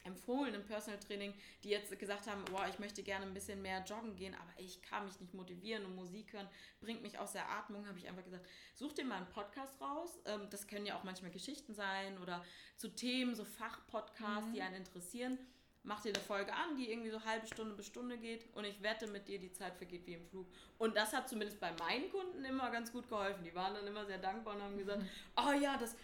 empfohlen 0.04 0.54
im 0.54 0.64
Personal 0.64 0.98
Training, 1.00 1.34
die 1.62 1.70
jetzt 1.70 1.96
gesagt 1.98 2.26
haben, 2.26 2.44
boah, 2.46 2.66
ich 2.68 2.78
möchte 2.78 3.02
gerne 3.02 3.26
ein 3.26 3.34
bisschen 3.34 3.62
mehr 3.62 3.84
joggen 3.84 4.16
gehen, 4.16 4.34
aber 4.34 4.50
ich 4.56 4.80
kann 4.82 5.04
mich 5.04 5.20
nicht 5.20 5.34
motivieren 5.34 5.84
und 5.84 5.94
Musik 5.94 6.32
hören 6.32 6.48
bringt 6.80 7.02
mich 7.02 7.18
aus 7.18 7.32
der 7.32 7.48
Atmung, 7.50 7.86
habe 7.86 7.98
ich 7.98 8.08
einfach 8.08 8.24
gesagt, 8.24 8.46
such 8.74 8.92
dir 8.94 9.04
mal 9.04 9.16
einen 9.16 9.28
Podcast 9.28 9.80
raus. 9.80 10.18
Ähm, 10.26 10.48
das 10.50 10.66
können 10.66 10.86
ja 10.86 10.98
auch 10.98 11.04
manchmal 11.04 11.30
Geschichten 11.30 11.74
sein 11.74 12.18
oder 12.18 12.44
zu 12.76 12.88
Themen, 12.88 13.34
so 13.34 13.44
Fachpodcasts, 13.44 14.48
Mhm. 14.48 14.54
die 14.54 14.62
einen 14.62 14.76
interessieren. 14.76 15.38
Mach 15.84 16.00
dir 16.02 16.12
eine 16.12 16.22
Folge 16.22 16.52
an, 16.52 16.76
die 16.76 16.90
irgendwie 16.90 17.10
so 17.10 17.24
halbe 17.24 17.46
Stunde 17.46 17.74
bis 17.74 17.86
Stunde 17.86 18.18
geht 18.18 18.44
und 18.54 18.64
ich 18.64 18.82
wette 18.82 19.06
mit 19.06 19.26
dir, 19.28 19.38
die 19.38 19.52
Zeit 19.52 19.76
vergeht 19.76 20.06
wie 20.06 20.14
im 20.14 20.26
Flug. 20.26 20.46
Und 20.76 20.96
das 20.96 21.12
hat 21.12 21.28
zumindest 21.28 21.60
bei 21.60 21.72
meinen 21.78 22.10
Kunden 22.10 22.44
immer 22.44 22.70
ganz 22.70 22.92
gut 22.92 23.08
geholfen. 23.08 23.44
Die 23.44 23.54
waren 23.54 23.74
dann 23.74 23.86
immer 23.86 24.04
sehr 24.04 24.18
dankbar 24.18 24.56
und 24.56 24.62
haben 24.62 24.76
gesagt, 24.76 25.02
oh 25.36 25.52
ja, 25.52 25.78
das, 25.78 25.96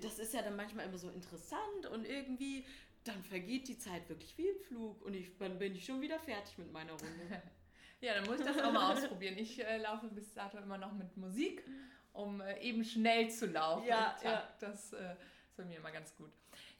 das 0.00 0.18
ist 0.18 0.32
ja 0.32 0.42
dann 0.42 0.56
manchmal 0.56 0.86
immer 0.86 0.98
so 0.98 1.10
interessant 1.10 1.86
und 1.92 2.06
irgendwie, 2.06 2.64
dann 3.04 3.22
vergeht 3.24 3.68
die 3.68 3.78
Zeit 3.78 4.08
wirklich 4.08 4.36
wie 4.38 4.48
im 4.48 4.60
Flug 4.60 5.02
und 5.02 5.14
ich, 5.14 5.36
dann 5.38 5.58
bin 5.58 5.74
ich 5.74 5.84
schon 5.84 6.00
wieder 6.00 6.18
fertig 6.18 6.56
mit 6.58 6.72
meiner 6.72 6.92
Runde. 6.92 7.42
Ja, 8.00 8.14
dann 8.14 8.26
muss 8.26 8.40
ich 8.40 8.46
das 8.46 8.58
auch 8.58 8.72
mal 8.72 8.92
ausprobieren. 8.92 9.38
Ich 9.38 9.64
äh, 9.64 9.78
laufe 9.78 10.08
bis 10.08 10.32
dato 10.34 10.58
immer 10.58 10.76
noch 10.76 10.92
mit 10.92 11.16
Musik, 11.16 11.64
um 12.12 12.40
äh, 12.40 12.60
eben 12.60 12.84
schnell 12.84 13.30
zu 13.30 13.46
laufen. 13.46 13.86
Ja, 13.86 14.16
Takt. 14.22 14.62
Das 14.62 14.92
äh, 14.92 15.12
ist 15.48 15.56
bei 15.56 15.64
mir 15.64 15.78
immer 15.78 15.90
ganz 15.90 16.14
gut. 16.14 16.30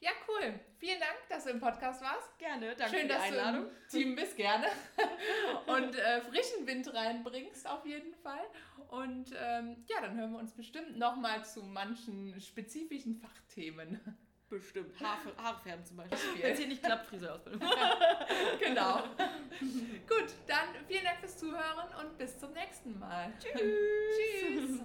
Ja, 0.00 0.10
cool. 0.28 0.60
Vielen 0.78 1.00
Dank, 1.00 1.16
dass 1.28 1.44
du 1.44 1.50
im 1.50 1.60
Podcast 1.60 2.02
warst. 2.02 2.38
Gerne, 2.38 2.74
danke 2.76 2.90
Schön, 2.96 3.00
für 3.00 3.06
die 3.06 3.08
dass 3.08 3.22
Einladung. 3.22 3.62
du 3.62 3.68
im 3.68 3.88
Team 3.88 4.14
bist, 4.16 4.36
gerne. 4.36 4.66
Und 5.66 5.94
äh, 5.96 6.20
frischen 6.20 6.66
Wind 6.66 6.92
reinbringst 6.92 7.68
auf 7.68 7.84
jeden 7.86 8.14
Fall. 8.16 8.44
Und 8.88 9.32
ähm, 9.38 9.84
ja, 9.88 10.00
dann 10.02 10.16
hören 10.18 10.32
wir 10.32 10.38
uns 10.38 10.52
bestimmt 10.54 10.98
nochmal 10.98 11.44
zu 11.44 11.62
manchen 11.62 12.38
spezifischen 12.40 13.16
Fachthemen. 13.16 14.00
Bestimmt. 14.48 15.00
Haare, 15.00 15.36
Haare 15.38 15.60
färben 15.60 15.84
zum 15.84 15.96
Beispiel. 15.96 16.18
Spiel. 16.18 16.42
Wenn 16.44 16.52
es 16.52 16.58
hier 16.58 16.68
nicht 16.68 16.82
klappt, 16.82 17.06
Friseurausbildung. 17.06 17.68
genau. 18.60 19.02
Gut, 20.08 20.34
dann 20.46 20.68
vielen 20.86 21.04
Dank 21.04 21.18
fürs 21.18 21.36
Zuhören 21.36 21.88
und 22.00 22.16
bis 22.16 22.38
zum 22.38 22.52
nächsten 22.52 22.96
Mal. 22.98 23.32
Tschüss. 23.40 23.60
Tschüss. 23.60 24.80